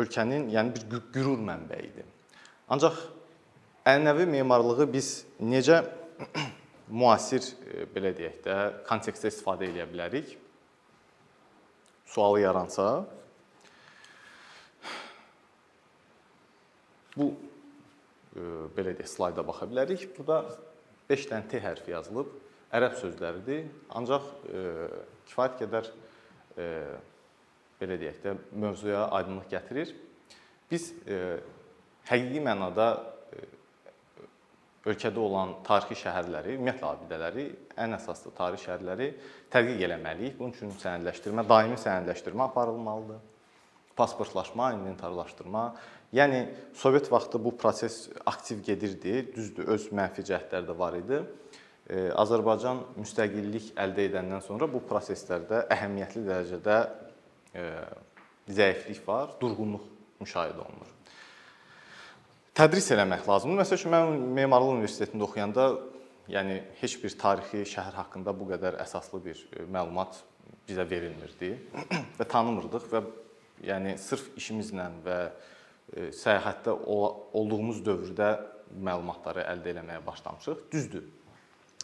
ölkənin 0.00 0.48
yəni 0.54 0.74
bir 0.92 1.02
qürur 1.12 1.42
mənbəyidir. 1.42 2.06
Ancaq 2.68 2.96
ənənəvi 3.84 4.26
memarlığı 4.38 4.86
biz 4.92 5.10
necə 5.42 5.82
müasir 6.94 7.44
e, 7.66 7.84
belə 7.90 8.12
deyək 8.16 8.40
də 8.44 8.56
kontekstdə 8.88 9.30
istifadə 9.32 9.68
edə 9.68 9.86
bilərik? 9.90 10.34
Sualı 12.14 12.44
yaransa, 12.44 12.86
bu 17.16 17.30
e, 17.32 18.44
belə 18.76 18.94
deyək 18.94 19.10
slayda 19.10 19.46
baxa 19.46 19.68
bilərik. 19.70 20.06
Burada 20.16 20.44
5 21.10 21.26
dənə 21.32 21.48
T 21.50 21.62
hərfi 21.64 21.94
yazılıb. 21.94 22.30
Ərəb 22.74 22.94
sözləridir. 23.00 23.66
Ancaq 23.98 24.30
e, 24.50 24.62
kifayət 25.30 25.60
qədər 25.64 25.90
belə 27.80 27.96
deyək 27.98 28.18
də 28.22 28.32
mövzuya 28.62 29.08
aydınlıq 29.16 29.48
gətirir. 29.50 29.88
Biz 30.70 30.84
həqiqi 32.06 32.42
mənada 32.44 32.86
ölkədə 34.88 35.20
olan 35.20 35.54
tarixi 35.64 35.96
şəhərləri, 36.04 36.56
ümumiyyətlə 36.58 36.88
abidələri, 36.90 37.44
ən 37.80 37.96
əsaslı 37.96 38.34
tarixi 38.36 38.68
şəhərləri 38.68 39.10
tədqiq 39.52 39.84
eləməliyik. 39.86 40.36
Bunun 40.38 40.52
üçün 40.52 40.74
sənədləşdirmə, 40.82 41.46
daimi 41.48 41.78
sənədləşdirmə 41.80 42.48
aparılmalıdır. 42.50 43.22
Pasportlaşma, 43.96 44.72
inventarlaşdırma. 44.74 45.68
Yəni 46.14 46.40
Sovet 46.74 47.06
vaxtı 47.12 47.38
bu 47.44 47.56
proses 47.56 48.08
aktiv 48.26 48.60
gedirdi. 48.66 49.20
Düzdür, 49.34 49.68
öz 49.76 49.86
mənfi 49.94 50.26
cəhətləri 50.26 50.68
də 50.68 50.78
var 50.78 50.98
idi. 50.98 51.20
Azərbaycan 52.16 52.80
müstəqillik 52.96 53.74
əldə 53.76 54.08
edəndən 54.08 54.40
sonra 54.44 54.68
bu 54.72 54.80
proseslərdə 54.88 55.66
əhəmiyyətli 55.74 56.24
dərəcədə 56.24 56.78
e, 57.52 57.66
zəiflik 58.56 59.04
var, 59.04 59.34
durğunluq 59.40 59.84
müşahidə 60.22 60.64
olunur. 60.64 60.93
Tədris 62.54 62.86
eləmək 62.94 63.24
lazımdır. 63.26 63.58
Məsələn, 63.64 63.80
üçün 63.80 63.90
mən 63.90 64.20
Memarlıq 64.36 64.76
Universitetində 64.76 65.24
oxuyanda, 65.26 65.64
yəni 66.30 66.60
heç 66.78 66.92
bir 67.02 67.16
tarixi 67.18 67.64
şəhər 67.66 67.96
haqqında 67.98 68.30
bu 68.38 68.46
qədər 68.52 68.76
əsaslı 68.84 69.18
bir 69.24 69.40
e, 69.48 69.64
məlumat 69.74 70.20
bizə 70.68 70.86
verilmirdi 70.86 71.50
və 72.20 72.28
tanımırdıq 72.30 72.86
və 72.92 73.02
yəni 73.72 73.96
sırf 73.98 74.30
işimizlə 74.38 74.86
və 75.02 75.18
e, 75.26 76.06
səyahətdə 76.14 76.78
olduğumuz 76.86 77.82
dövrdə 77.82 78.30
məlumatları 78.70 79.48
əldə 79.50 79.74
etməyə 79.74 80.06
başlamışıq. 80.06 80.64
Düzdür. 80.70 81.10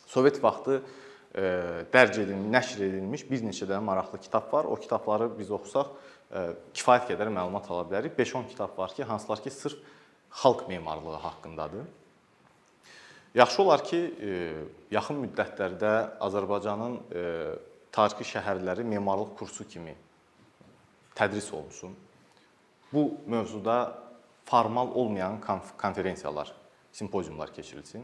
Sovet 0.06 0.38
vaxtı 0.38 0.78
e, 0.78 1.48
dərc 1.90 2.14
edilmiş, 2.28 2.50
nəşr 2.54 2.88
edilmiş 2.92 3.30
bir 3.34 3.48
neçə 3.50 3.66
dənə 3.66 3.82
maraqlı 3.90 4.22
kitab 4.22 4.52
var. 4.54 4.70
O 4.70 4.78
kitabları 4.78 5.32
biz 5.34 5.50
oxusaq 5.50 5.96
kifayət 6.30 7.08
qədər 7.10 7.34
məlumat 7.34 7.66
ala 7.66 7.88
bilərik. 7.90 8.14
5-10 8.14 8.52
kitab 8.52 8.78
var 8.78 8.94
ki, 8.94 9.02
hansılar 9.02 9.42
ki, 9.42 9.50
sırf 9.50 9.98
xalq 10.30 10.68
memarlığı 10.68 11.14
haqqındadır. 11.14 11.86
Yaxşı 13.34 13.62
olar 13.62 13.84
ki, 13.84 13.96
e, 13.96 14.30
yaxın 14.90 15.20
müddətlərdə 15.22 16.18
Azərbaycanın 16.26 16.96
e, 17.14 17.24
tarixi 17.94 18.26
şəhərləri 18.32 18.82
memarlıq 18.82 19.36
kursu 19.38 19.66
kimi 19.68 19.94
tədris 21.14 21.52
olunsun. 21.54 21.94
Bu 22.92 23.12
mövzuda 23.26 23.98
formal 24.44 24.90
olmayan 24.94 25.40
konf 25.40 25.76
konferensiyalar, 25.78 26.50
simpoziumlar 26.92 27.52
keçirilsin. 27.54 28.02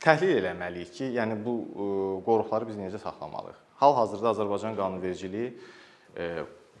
Təhlil 0.00 0.36
eləməliyik 0.42 0.92
ki, 0.92 1.08
yəni 1.16 1.40
bu 1.44 1.56
e, 1.56 1.88
qoruqları 2.28 2.68
biz 2.68 2.76
necə 2.76 3.00
saxlamalıyıq? 3.00 3.64
Hal-hazırda 3.80 4.32
Azərbaycan 4.32 4.76
qanunvericiliyi 4.76 5.50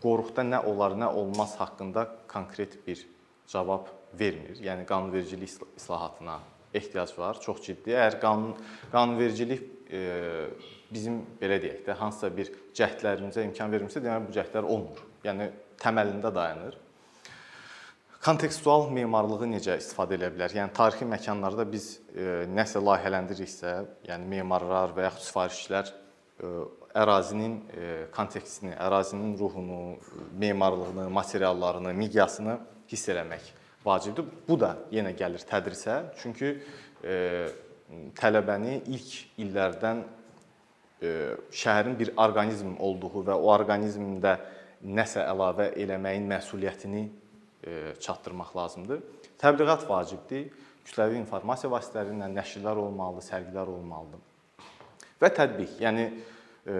qoruqda 0.00 0.44
nə 0.46 0.62
olar, 0.68 0.94
nə 0.96 1.08
olmaz 1.12 1.56
haqqında 1.60 2.06
konkret 2.28 2.78
bir 2.86 3.02
cavab 3.48 3.88
vermir. 4.18 4.60
Yəni 4.62 4.86
qanunvericilik 4.88 5.48
isla- 5.48 5.72
islahatına 5.76 6.38
ehtiyac 6.74 7.18
var, 7.18 7.40
çox 7.40 7.62
ciddi. 7.64 7.94
Əgər 7.94 8.18
qanun 8.20 8.54
qanunvericilik 8.92 9.62
e, 9.90 10.00
bizim 10.92 11.20
belə 11.40 11.58
deyək 11.62 11.84
də 11.86 11.96
hansısa 12.00 12.30
bir 12.36 12.50
cəhdlərimizə 12.76 13.44
imkan 13.46 13.72
vermirsə, 13.72 14.02
deməli 14.04 14.28
bu 14.28 14.36
cəhdlər 14.36 14.66
olmur. 14.66 15.02
Yəni 15.26 15.50
təməlində 15.80 16.32
dayanır. 16.34 16.78
Kontekstual 18.26 18.88
memarlığı 18.90 19.46
necə 19.52 19.76
istifadə 19.78 20.16
edə 20.16 20.32
bilər? 20.34 20.54
Yəni 20.56 20.74
tarixi 20.74 21.06
məkanlarda 21.06 21.66
biz 21.70 21.92
e, 22.10 22.46
nəsə 22.50 22.82
layihələndiririksə, 22.82 23.76
yəni 24.08 24.26
memarlar 24.32 24.96
və 24.96 25.06
yaxud 25.06 25.28
sifarişçilər 25.28 25.92
e, 25.92 26.54
ərazinin 26.96 27.60
e, 27.70 27.92
kontekstini, 28.16 28.72
ərazinin 28.82 29.36
ruhunu, 29.38 30.00
memarlığını, 30.42 31.06
materiallarını, 31.20 31.94
miqyasını 32.02 32.58
hiss 32.90 33.12
eləmək 33.14 33.52
vacibdir. 33.86 34.26
Bu 34.48 34.58
da 34.60 34.74
yenə 34.92 35.14
gəlir 35.18 35.42
tədrisə. 35.46 36.00
Çünki 36.20 36.52
e, 37.04 37.16
tələbəni 38.18 38.80
ilk 38.90 39.40
illərdən 39.42 40.02
e, 41.02 41.10
şəhərin 41.54 41.96
bir 41.98 42.12
orqanizm 42.16 42.76
olduğu 42.82 43.24
və 43.30 43.38
o 43.38 43.50
orqanizmdə 43.54 44.36
nəsə 44.86 45.24
əlavə 45.26 45.70
eləməyin 45.78 46.26
məsuliyyətini 46.30 47.02
e, 47.06 47.94
çatdırmaq 48.00 48.54
lazımdır. 48.56 49.02
Təbliğat 49.40 49.88
vacibdir. 49.88 50.48
Kütləvi 50.86 51.18
informasiya 51.18 51.70
vasitələri 51.72 52.14
ilə 52.14 52.28
nəşrlər 52.30 52.78
olmalıdır, 52.78 53.24
sərgilər 53.26 53.70
olmalıdır. 53.72 54.20
Və 55.18 55.30
tətbiq, 55.34 55.80
yəni 55.82 56.04
e, 56.06 56.76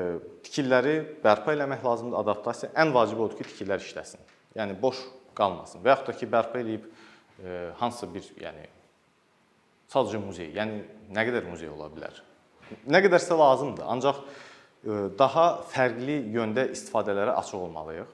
tikililəri 0.47 0.93
bərpa 1.25 1.57
eləmək 1.57 1.83
lazımdır, 1.83 2.19
adaptasiya. 2.21 2.71
Ən 2.79 2.93
vacibi 2.95 3.25
odur 3.25 3.41
ki, 3.41 3.49
tikililər 3.51 3.83
işləsin. 3.83 4.23
Yəni 4.55 4.77
boş 4.79 5.01
qalmasın. 5.35 5.83
Və 5.83 5.91
yaxud 5.91 6.13
da 6.13 6.17
ki, 6.21 6.29
bərpa 6.37 6.63
eləyib 6.63 6.87
e, 7.43 7.71
hansısa 7.81 8.09
bir, 8.15 8.31
yəni 8.41 8.67
sadəcə 9.93 10.21
muzey, 10.23 10.51
yəni 10.57 10.83
nə 11.15 11.27
qədər 11.29 11.47
muzey 11.51 11.71
ola 11.73 11.89
bilər? 11.93 12.23
Nə 12.91 13.03
qədərsə 13.05 13.37
lazımdır. 13.39 13.87
Ancaq 13.95 14.23
e, 14.23 14.99
daha 15.19 15.47
fərqli 15.73 16.19
yöndə 16.35 16.69
istifadələrə 16.75 17.37
açıq 17.43 17.69
olmalıyıq 17.69 18.13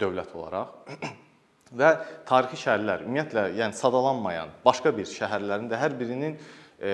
dövlət 0.00 0.36
olaraq. 0.36 0.94
Və 1.80 1.90
tarixi 2.26 2.58
şəhərlər, 2.64 3.04
ümumiyyətlə, 3.06 3.44
yəni 3.60 3.76
sadalanmayan 3.78 4.50
başqa 4.64 4.90
bir 4.96 5.06
şəhərlərin 5.06 5.68
də 5.70 5.78
hər 5.78 5.94
birinin 5.98 6.34
e, 6.80 6.92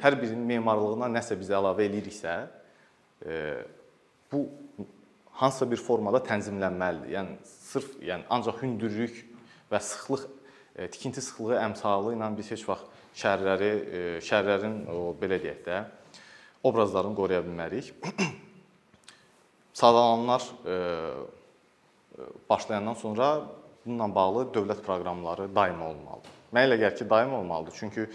hər 0.00 0.16
birinin 0.20 0.46
memarlığına 0.54 1.10
nəsə 1.12 1.36
biz 1.40 1.50
əlavə 1.52 1.84
eləyiriksə, 1.88 2.36
e, 3.26 3.40
bu 4.32 4.46
hansısa 5.40 5.68
bir 5.70 5.82
formada 5.82 6.22
tənzimlənməlidir. 6.24 7.12
Yəni 7.16 7.36
sırf 7.68 7.98
yəni 8.04 8.26
ancaq 8.32 8.62
hündürlük 8.62 9.20
və 9.72 9.80
sıxlıq 9.82 10.24
tikinti 10.74 11.22
sıxlığı 11.22 11.58
əmsalı 11.62 12.16
ilə 12.16 12.30
biz 12.36 12.50
heç 12.54 12.64
vaxt 12.68 13.02
şəhərləri 13.14 13.70
e, 13.70 14.02
şəhərlərin 14.26 14.80
o 14.90 15.12
belə 15.20 15.38
deyək 15.42 15.60
də 15.66 15.82
obrazlarını 16.66 17.14
qoruya 17.14 17.42
bilmərik. 17.44 17.92
Sadalananlar 19.80 20.46
e, 20.66 20.76
başlayandan 22.50 22.94
sonra 22.94 23.28
bununla 23.84 24.08
bağlı 24.14 24.46
dövlət 24.54 24.82
proqramları 24.86 25.48
daimi 25.54 25.82
olmalıdır. 25.82 26.40
Mənə 26.54 26.68
elə 26.68 26.80
gəlir 26.80 26.98
ki, 26.98 27.08
daimi 27.10 27.34
olmalıdır. 27.34 27.76
Çünki 27.78 28.06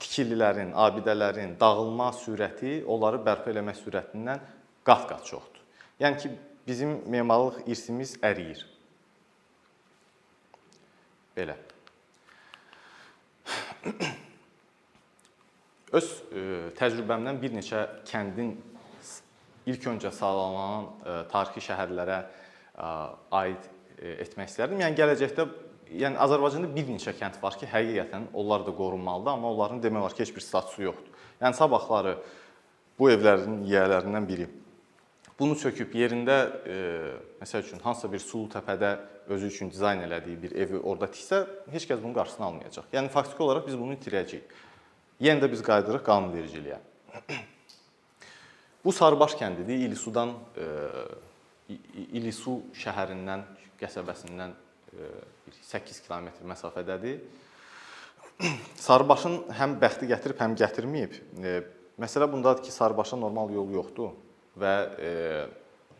tikililərin, 0.00 0.72
abidələrin 0.74 1.56
dağılma 1.60 2.10
sürəti 2.16 2.80
onları 2.86 3.20
bərpa 3.26 3.52
eləmək 3.52 3.80
sürətindən 3.82 4.42
qat-qat 4.86 5.26
çoxdur. 5.26 5.64
Yəni 6.00 6.22
ki, 6.22 6.30
bizim 6.66 6.98
memarlıq 7.10 7.66
irsimiz 7.66 8.16
əriyir. 8.22 8.62
Belə. 11.36 11.58
Öz 15.98 16.08
e, 16.32 16.42
təcrübəmdən 16.78 17.38
bir 17.40 17.54
neçə 17.56 17.84
kəndin 18.08 18.52
ilk 19.68 19.86
öncə 19.92 20.10
sağlanan 20.14 20.88
e, 20.88 21.16
tarixi 21.32 21.64
şəhərlərə 21.70 22.18
e, 22.24 22.90
aid 23.40 23.62
etmək 23.98 24.52
istərdim. 24.52 24.82
Yəni 24.84 24.98
gələcəkdə 24.98 25.46
yəni 26.02 26.20
Azərbaycanda 26.22 26.68
bir 26.74 26.90
neçə 26.92 27.14
kənd 27.18 27.38
var 27.42 27.56
ki, 27.58 27.66
həqiqətən 27.70 28.28
onlar 28.36 28.66
da 28.66 28.74
qorunmalıdır, 28.76 29.32
amma 29.34 29.52
onların 29.54 29.82
demək 29.82 30.04
olar 30.04 30.14
ki, 30.16 30.22
heç 30.26 30.34
bir 30.36 30.44
statusu 30.44 30.84
yoxdur. 30.90 31.26
Yəni 31.42 31.58
sabahları 31.58 32.14
bu 32.98 33.10
evlərin 33.14 33.62
yiyələrindən 33.68 34.26
biri 34.28 34.48
bunu 35.38 35.54
söküb 35.58 35.92
yerində 35.94 36.36
e, 36.66 36.78
məsəl 37.38 37.62
üçün 37.62 37.82
hansısa 37.84 38.10
bir 38.10 38.22
sulu 38.22 38.48
təpədə 38.50 38.90
özü 39.30 39.50
üçün 39.52 39.70
dizayn 39.70 40.02
elədiyi 40.02 40.40
bir 40.42 40.56
evi 40.64 40.80
orada 40.80 41.06
tiksə, 41.12 41.44
heç 41.70 41.86
kəs 41.86 42.02
bunun 42.02 42.16
qarşısını 42.16 42.46
almayacaq. 42.46 42.88
Yəni 42.92 43.12
faktiki 43.14 43.44
olaraq 43.46 43.68
biz 43.68 43.78
bunu 43.78 43.94
itirəcəyik. 43.94 44.56
Yenə 45.22 45.44
də 45.44 45.50
biz 45.52 45.62
qayıdırıq 45.66 46.04
qanunvericiliyə. 46.06 46.80
Bu 48.84 48.92
Sarıbaş 48.92 49.34
kəndidir. 49.38 49.86
İlisudan 49.86 50.34
e, 50.58 50.68
İlisu 52.18 52.60
şəhərindən, 52.82 53.42
qəsəbəsindən 53.80 54.54
e, 54.54 55.10
bir 55.46 55.58
8 55.70 56.00
kilometr 56.06 56.46
məsafədədir. 56.50 57.18
Sarıbaşın 58.78 59.42
həm 59.58 59.76
bəxti 59.82 60.08
gətirib, 60.10 60.38
həm 60.40 60.54
gətirməyib. 60.58 61.18
E, 61.42 61.60
məsələ 62.00 62.30
bundadır 62.32 62.64
ki, 62.64 62.72
Sarıbaşa 62.72 63.18
normal 63.20 63.54
yol 63.54 63.70
yoxdur 63.74 64.16
və 64.58 64.74
e, 64.98 65.12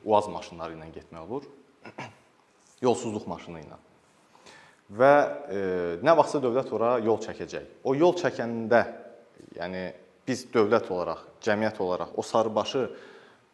UAZ 0.05 0.29
maşınları 0.33 0.77
ilə 0.77 0.91
getmək 0.95 1.23
olur. 1.27 1.47
Yolsuzluq 2.87 3.27
maşını 3.31 3.63
ilə. 3.65 3.79
Və 4.99 5.13
e, 5.53 5.63
nə 6.05 6.15
vaxtsa 6.17 6.41
dövlət 6.41 6.71
ora 6.73 6.97
yol 7.05 7.19
çəkəcək. 7.21 7.83
O 7.85 7.95
yol 7.99 8.15
çəkəndə, 8.17 8.85
yəni 9.59 9.83
biz 10.29 10.47
dövlət 10.53 10.89
olaraq, 10.93 11.25
cəmiyyət 11.45 11.81
olaraq 11.85 12.15
o 12.17 12.23
sarıbaşı 12.25 12.87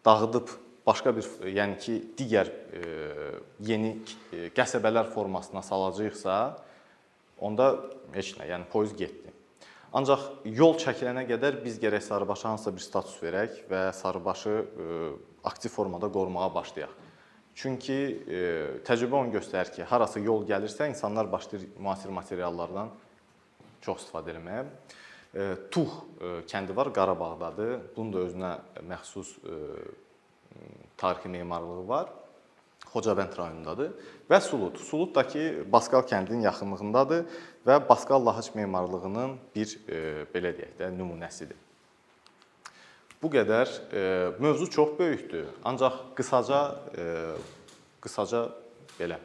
dağıdıb 0.04 0.52
başqa 0.86 1.14
bir, 1.16 1.28
yəni 1.48 1.78
ki, 1.80 1.96
digər 2.18 2.50
e, 2.50 2.82
yeni 3.64 3.96
e, 4.32 4.50
qəsəbələr 4.54 5.08
formasına 5.14 5.62
salacağıqsa, 5.64 6.38
onda 7.40 7.70
heç 8.14 8.34
nə, 8.38 8.48
yəni 8.50 8.68
poyuz 8.72 8.94
getdi. 8.98 9.23
Ancaq 9.94 10.22
yol 10.50 10.74
çəkilənə 10.82 11.22
qədər 11.28 11.60
biz 11.62 11.76
gərək 11.78 12.02
sarıbaşa 12.02 12.50
hansısa 12.50 12.72
bir 12.74 12.82
status 12.82 13.14
verək 13.22 13.60
və 13.70 13.82
sarıbaşı 13.94 14.54
e, 14.54 14.86
aktiv 15.46 15.70
formada 15.70 16.08
qorumağa 16.10 16.48
başlayaq. 16.54 16.96
Çünki 17.54 17.98
e, 18.26 18.40
təcrübə 18.86 19.20
onu 19.20 19.30
göstərir 19.36 19.70
ki, 19.76 19.84
harasa 19.86 20.18
yol 20.18 20.42
gəlirsə, 20.48 20.88
insanlar 20.90 21.30
başlayır 21.30 21.68
müasir 21.78 22.10
materiallardan 22.10 22.90
çox 23.86 24.02
istifadə 24.02 24.34
etməyə. 24.34 24.64
E, 24.66 25.46
Tuğ 25.70 25.86
e, 25.86 26.34
kəndi 26.50 26.74
var, 26.74 26.90
Qarabağdadır. 26.98 27.76
Bunun 27.94 28.12
da 28.16 28.26
özünə 28.26 28.52
məxsus 28.90 29.36
tarixi 30.98 31.28
memarlığı 31.28 31.88
var. 31.88 32.10
Xocavənd 32.92 33.36
rayonundadır 33.38 33.92
və 34.30 34.40
Sulut. 34.44 34.78
Sulut 34.78 35.14
da 35.16 35.24
ki, 35.26 35.64
Baskal 35.72 36.04
kəndinin 36.08 36.44
yaxınlığındadır 36.46 37.24
və 37.66 37.78
Baskal 37.88 38.24
Lahıc 38.26 38.52
memarlığının 38.54 39.38
bir 39.54 39.76
e, 39.88 40.00
belə 40.34 40.54
deyək 40.58 40.76
də 40.80 40.90
nümunəsidir. 40.94 41.58
Bu 43.22 43.30
qədər 43.32 43.70
e, 43.90 44.00
mövzu 44.38 44.70
çox 44.70 44.98
böyükdür, 44.98 45.46
ancaq 45.64 46.00
qısaca 46.16 46.60
e, 46.96 47.04
qısaca 48.04 48.48
belə 48.98 49.18